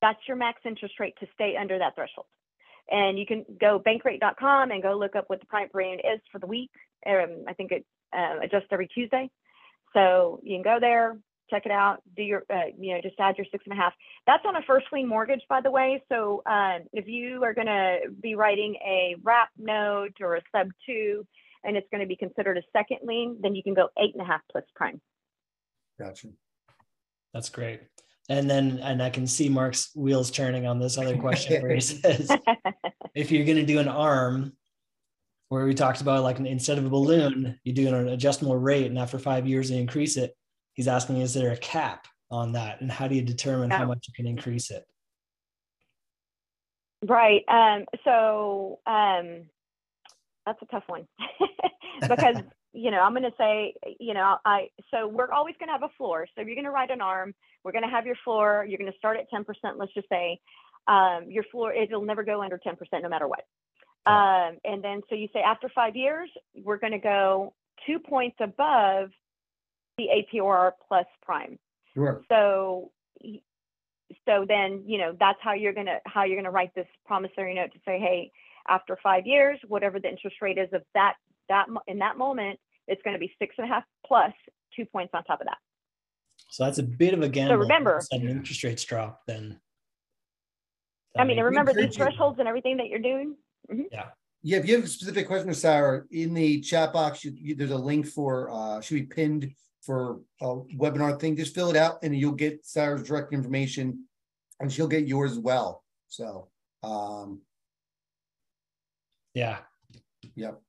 [0.00, 2.26] That's your max interest rate to stay under that threshold.
[2.88, 6.38] And you can go bankrate.com and go look up what the prime rate is for
[6.38, 6.70] the week.
[7.04, 7.84] Um, I think it
[8.16, 9.28] uh, adjusts every Tuesday.
[9.92, 11.16] So you can go there,
[11.50, 13.92] check it out, do your, uh, you know, just add your six and a half.
[14.26, 16.02] That's on a first lien mortgage, by the way.
[16.08, 20.68] So um, if you are going to be writing a wrap note or a sub
[20.86, 21.26] two,
[21.64, 24.22] and it's going to be considered a second lien, then you can go eight and
[24.22, 25.00] a half plus prime.
[25.98, 26.28] Gotcha.
[27.34, 27.80] That's great.
[28.28, 31.80] And then, and I can see Mark's wheels turning on this other question where he
[31.80, 32.30] says,
[33.14, 34.52] if you're going to do an arm,
[35.48, 38.86] where we talked about like an, instead of a balloon, you do an adjustable rate,
[38.86, 40.36] and after five years they increase it.
[40.78, 44.06] He's asking, is there a cap on that, and how do you determine how much
[44.06, 44.84] you can increase it?
[47.04, 47.42] Right.
[47.48, 49.46] Um, so um,
[50.46, 51.08] that's a tough one
[52.00, 52.36] because
[52.72, 55.82] you know I'm going to say you know I so we're always going to have
[55.82, 56.28] a floor.
[56.36, 57.34] So you're going to write an arm,
[57.64, 58.64] we're going to have your floor.
[58.68, 59.44] You're going to start at 10%.
[59.78, 60.38] Let's just say
[60.86, 63.42] um, your floor it'll never go under 10% no matter what.
[64.06, 67.52] Um, and then so you say after five years we're going to go
[67.84, 69.10] two points above
[69.98, 71.58] the APR plus prime.
[71.94, 72.22] Sure.
[72.30, 72.92] So,
[74.26, 77.72] so then, you know, that's how you're gonna, how you're gonna write this promissory note
[77.72, 78.30] to say, hey,
[78.68, 81.14] after five years, whatever the interest rate is of that,
[81.48, 84.32] that, in that moment, it's gonna be six and a half plus
[84.74, 85.58] two points on top of that.
[86.50, 87.56] So that's a bit of a gamble.
[87.56, 89.60] remember- sudden interest rates drop, then.
[91.18, 93.36] I mean, remember these encourage you- thresholds and everything that you're doing.
[93.90, 94.10] Yeah,
[94.42, 97.72] Yeah, if you have a specific question, Sarah, in the chat box, you, you, there's
[97.72, 99.52] a link for, uh, should be pinned
[99.82, 101.36] for a webinar thing.
[101.36, 104.04] Just fill it out and you'll get Sarah's direct information
[104.60, 105.84] and she'll get yours as well.
[106.08, 106.48] So,
[106.82, 107.40] um,
[109.34, 109.58] yeah,
[110.34, 110.60] yep.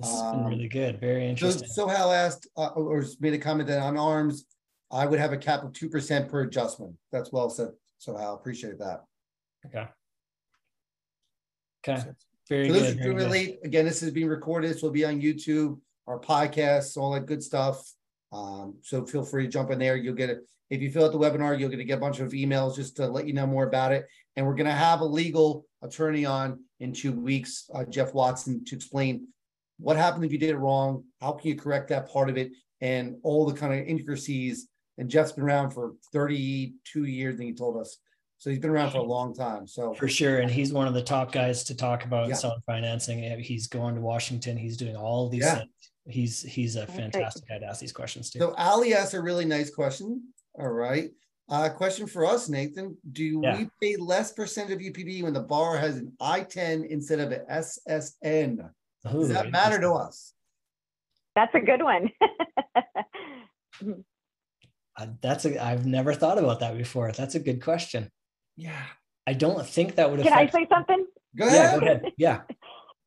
[0.00, 1.00] this has been Um, really good.
[1.00, 1.68] Very interesting.
[1.68, 4.46] so Hal asked, uh, or made a comment that on arms,
[4.90, 6.94] I would have a cap of two percent per adjustment.
[7.12, 7.72] That's well said.
[7.98, 9.04] So Hal, appreciate that.
[9.66, 9.86] Okay.
[11.86, 12.02] Okay.
[12.48, 12.98] Very those good.
[12.98, 13.30] who very good.
[13.30, 14.70] late, again, this is being recorded.
[14.70, 17.90] This will be on YouTube, our podcasts, all that good stuff.
[18.34, 19.96] Um, so feel free to jump in there.
[19.96, 20.38] You'll get it.
[20.70, 22.96] If you fill out the webinar, you'll get to get a bunch of emails just
[22.96, 24.06] to let you know more about it.
[24.34, 28.74] And we're gonna have a legal attorney on in two weeks, uh, Jeff Watson, to
[28.74, 29.28] explain
[29.78, 32.50] what happened if you did it wrong, how can you correct that part of it,
[32.80, 34.68] and all the kind of intricacies.
[34.98, 37.98] And Jeff's been around for thirty-two years, and he told us.
[38.38, 39.66] So he's been around for a long time.
[39.66, 40.40] So For sure.
[40.40, 42.34] And he's one of the top guys to talk about Yeah.
[42.34, 43.40] selling financing.
[43.40, 44.56] He's going to Washington.
[44.56, 45.58] He's doing all these Yeah.
[45.60, 45.70] things.
[46.06, 48.38] He's he's a fantastic guy to ask these questions to.
[48.38, 50.22] So Ali asked a really nice question.
[50.58, 51.10] All right.
[51.48, 52.96] Uh, question for us, Nathan.
[53.12, 53.58] Do Yeah.
[53.58, 57.44] we pay less percent of UPB when the bar has an ITIN instead of an
[57.50, 58.70] SSN?
[59.02, 60.32] Does that matter to us?
[61.34, 62.10] That's a good one.
[64.96, 67.10] Uh, That's a I've never thought about that before.
[67.10, 68.10] That's a good question.
[68.56, 68.80] Yeah.
[69.26, 71.04] I don't think that would Can I say something?
[71.36, 72.12] Go yeah, go ahead.
[72.16, 72.42] Yeah.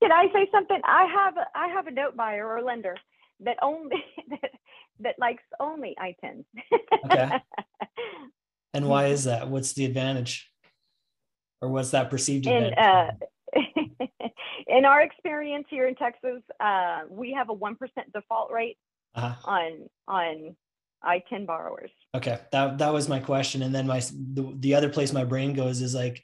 [0.01, 0.79] Can I say something?
[0.83, 2.95] I have, a- I have a note buyer or lender
[3.41, 4.51] that only, that,
[4.99, 6.45] that likes only ITINs.
[7.05, 7.39] Okay.
[8.73, 9.47] And why is that?
[9.47, 10.51] What's the advantage?
[11.61, 13.27] Or what's that perceived in advantage?
[13.55, 14.05] uh,
[14.67, 18.77] in our experience here in Texas, uh, we have a one percent default rate
[19.15, 20.55] uh on on
[21.03, 21.89] ITIN borrowers.
[22.13, 25.53] Okay, that that was my question, and then my the, the other place my brain
[25.53, 26.23] goes is like,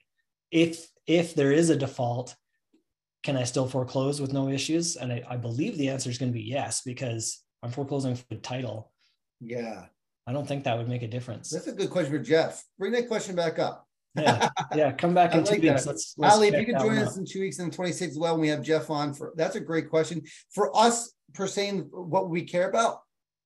[0.51, 2.35] if if there is a default,
[3.23, 4.97] can I still foreclose with no issues?
[4.97, 8.25] And I, I believe the answer is going to be yes because I'm foreclosing for
[8.29, 8.91] the title.
[9.39, 9.85] Yeah.
[10.27, 11.49] I don't think that would make a difference.
[11.49, 12.63] That's a good question for Jeff.
[12.77, 13.87] Bring that question back up.
[14.15, 14.91] Yeah, yeah.
[14.91, 15.85] Come back in two like weeks.
[15.85, 17.17] Let's, let's Ali, if you can join us out.
[17.17, 19.59] in two weeks and 26 as well, when we have Jeff on for, that's a
[19.59, 20.21] great question.
[20.53, 22.99] For us, per se, what we care about,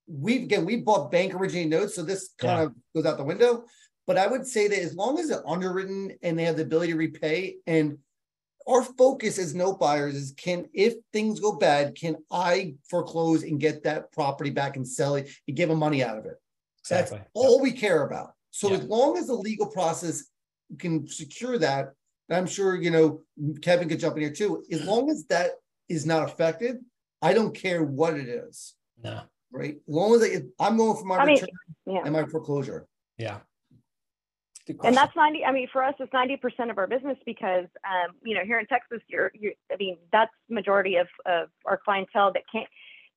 [0.07, 2.65] we've, again, we bought bank originating notes, so this kind Yeah.
[2.65, 3.63] of goes out the window.
[4.05, 6.91] But I would say that as long as they're underwritten and they have the ability
[6.93, 7.97] to repay, and
[8.67, 13.59] our focus as note buyers is can, if things go bad, can I foreclose and
[13.59, 16.35] get that property back and sell it and give them money out of it?
[16.89, 17.29] That's Exactly.
[17.33, 18.33] all we care about.
[18.51, 18.77] So Yeah.
[18.77, 20.25] as long as the legal process
[20.77, 21.93] can secure that,
[22.29, 23.21] and I'm sure, you know,
[23.61, 25.51] Kevin could jump in here too, as long as that
[25.87, 26.83] is not affected,
[27.21, 29.21] I don't care what it is, No.
[29.51, 29.75] right?
[29.87, 31.49] As long as I, I'm going for my I mean, return
[31.85, 32.01] Yeah.
[32.03, 32.85] and my foreclosure.
[33.17, 33.39] Yeah.
[34.83, 38.35] And that's 90, I mean, for us, it's 90% of our business because, um, you
[38.35, 42.43] know, here in Texas, you're, you're I mean, that's majority of, of our clientele that
[42.51, 42.67] can't,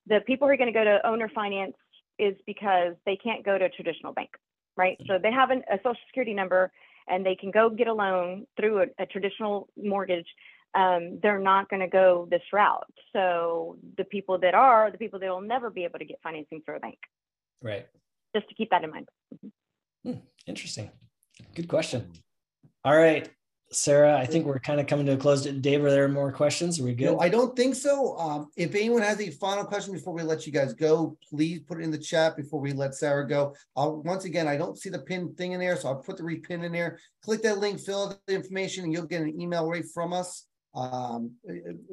[0.07, 1.75] the people who are going to go to owner finance
[2.19, 4.31] is because they can't go to a traditional bank,
[4.77, 4.99] right?
[5.07, 6.71] So they have an, a social security number
[7.09, 10.27] and they can go get a loan through a, a traditional mortgage.
[10.75, 12.87] Um, they're not going to go this route.
[13.13, 16.63] So the people that are, the people that will never be able to get financing
[16.65, 16.99] through a bank,
[17.61, 17.89] right.
[18.35, 19.09] just to keep that in mind.
[20.47, 20.91] Interesting.
[21.55, 22.11] Good question.
[22.85, 23.29] All right.
[23.73, 25.43] Sarah, I think we're kind of coming to a close.
[25.43, 26.81] Dave, are there more questions?
[26.81, 27.05] Are we good?
[27.05, 28.19] No, I don't think so.
[28.19, 31.81] Um, if anyone has a final question before we let you guys go, please put
[31.81, 33.55] it in the chat before we let Sarah go.
[33.77, 36.25] I'll, once again, I don't see the pin thing in there, so I'll put the
[36.25, 36.99] repin in there.
[37.23, 40.47] Click that link, fill out the information, and you'll get an email right from us.
[40.75, 41.33] Um,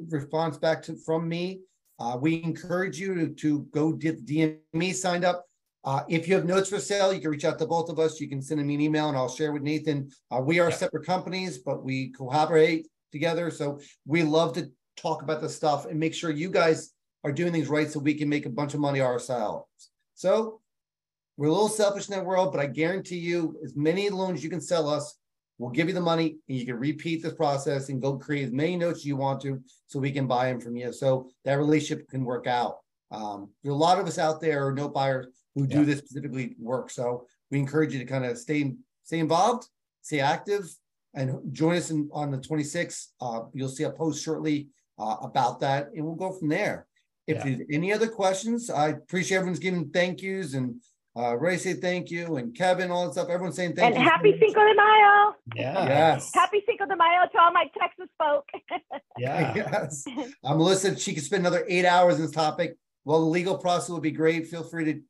[0.08, 1.60] response back to from me.
[2.00, 5.47] Uh, we encourage you to, to go get DME signed up.
[5.84, 8.20] Uh, if you have notes for sale, you can reach out to both of us.
[8.20, 10.10] You can send me an email and I'll share with Nathan.
[10.30, 10.76] Uh, we are Yeah.
[10.76, 13.50] separate companies, but we collaborate together.
[13.50, 16.92] So we love to talk about this stuff and make sure you guys
[17.24, 19.66] are doing things right so we can make a bunch of money ourselves.
[20.14, 20.60] So
[21.36, 24.50] we're a little selfish in that world, but I guarantee you, as many loans you
[24.50, 25.16] can sell us,
[25.58, 28.52] we'll give you the money and you can repeat this process and go create as
[28.52, 30.92] many notes you want to so we can buy them from you.
[30.92, 32.78] So that relationship can work out.
[33.10, 35.26] Um, there are a lot of us out there, note buyers,
[35.58, 35.84] who do Yeah.
[35.84, 36.90] this specifically work.
[36.90, 39.66] So we encourage you to kind of stay stay involved,
[40.02, 40.64] stay active,
[41.14, 43.06] and join us in, on the 26th.
[43.20, 44.68] Uh, you'll see a post shortly
[44.98, 46.86] uh, about that, and we'll go from there.
[47.26, 47.44] If Yeah.
[47.44, 50.80] there's any other questions, I appreciate everyone's giving thank yous and
[51.16, 53.28] uh, Ray say thank you and Kevin, all that stuff.
[53.28, 54.00] Everyone's saying thank and you.
[54.02, 55.34] And happy Cinco de Mayo.
[55.56, 55.84] yeah.
[55.88, 56.30] Yes.
[56.34, 58.44] Happy Cinco de Mayo to all my Texas folk.
[59.18, 59.52] Yeah.
[59.56, 60.04] Yes.
[60.44, 62.76] Uh, Melissa, she could spend another eight hours in this topic.
[63.04, 64.46] Well, the legal process would be great.
[64.46, 65.00] Feel free to,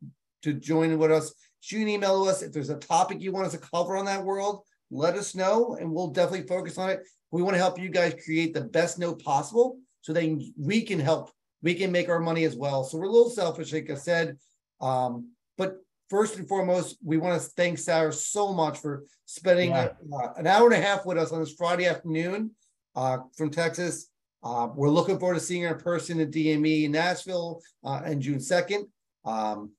[0.43, 1.35] to join with us.
[1.61, 2.43] Shoot an email to us.
[2.43, 5.77] If there's a topic you want us to cover on that world, let us know
[5.79, 7.01] and we'll definitely focus on it.
[7.31, 10.99] We want to help you guys create the best note possible so that we can
[11.01, 11.31] help,
[11.63, 12.85] we can make our money as well.
[12.85, 14.39] So we're a little selfish, like I said.
[14.81, 15.77] Um, but
[16.09, 19.91] first and foremost, we want to thank Sarah so much for spending Yeah.
[20.13, 22.53] uh, an hour and a half with us on this Friday afternoon
[22.97, 24.09] uh, from Texas.
[24.43, 28.21] Uh, we're looking forward to seeing her in person at DME in Nashville uh, on
[28.21, 28.85] June 2nd.
[29.25, 29.73] Um,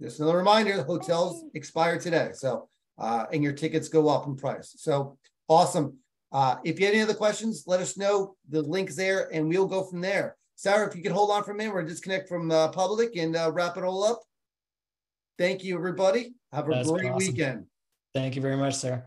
[0.00, 2.30] just another reminder, the hotels expire today.
[2.34, 2.68] So,
[2.98, 4.74] uh, and your tickets go up in price.
[4.76, 5.18] So
[5.48, 5.98] awesome.
[6.32, 8.36] Uh, if you have any other questions, let us know.
[8.50, 10.36] The link's there and we'll go from there.
[10.56, 13.36] Sarah, if you could hold on for a minute, we're disconnect from uh, public and
[13.36, 14.20] uh, wrap it all up.
[15.38, 16.34] Thank you, everybody.
[16.52, 17.18] Have a That's great awesome.
[17.18, 17.66] weekend.
[18.14, 19.04] Thank you very much, Sarah.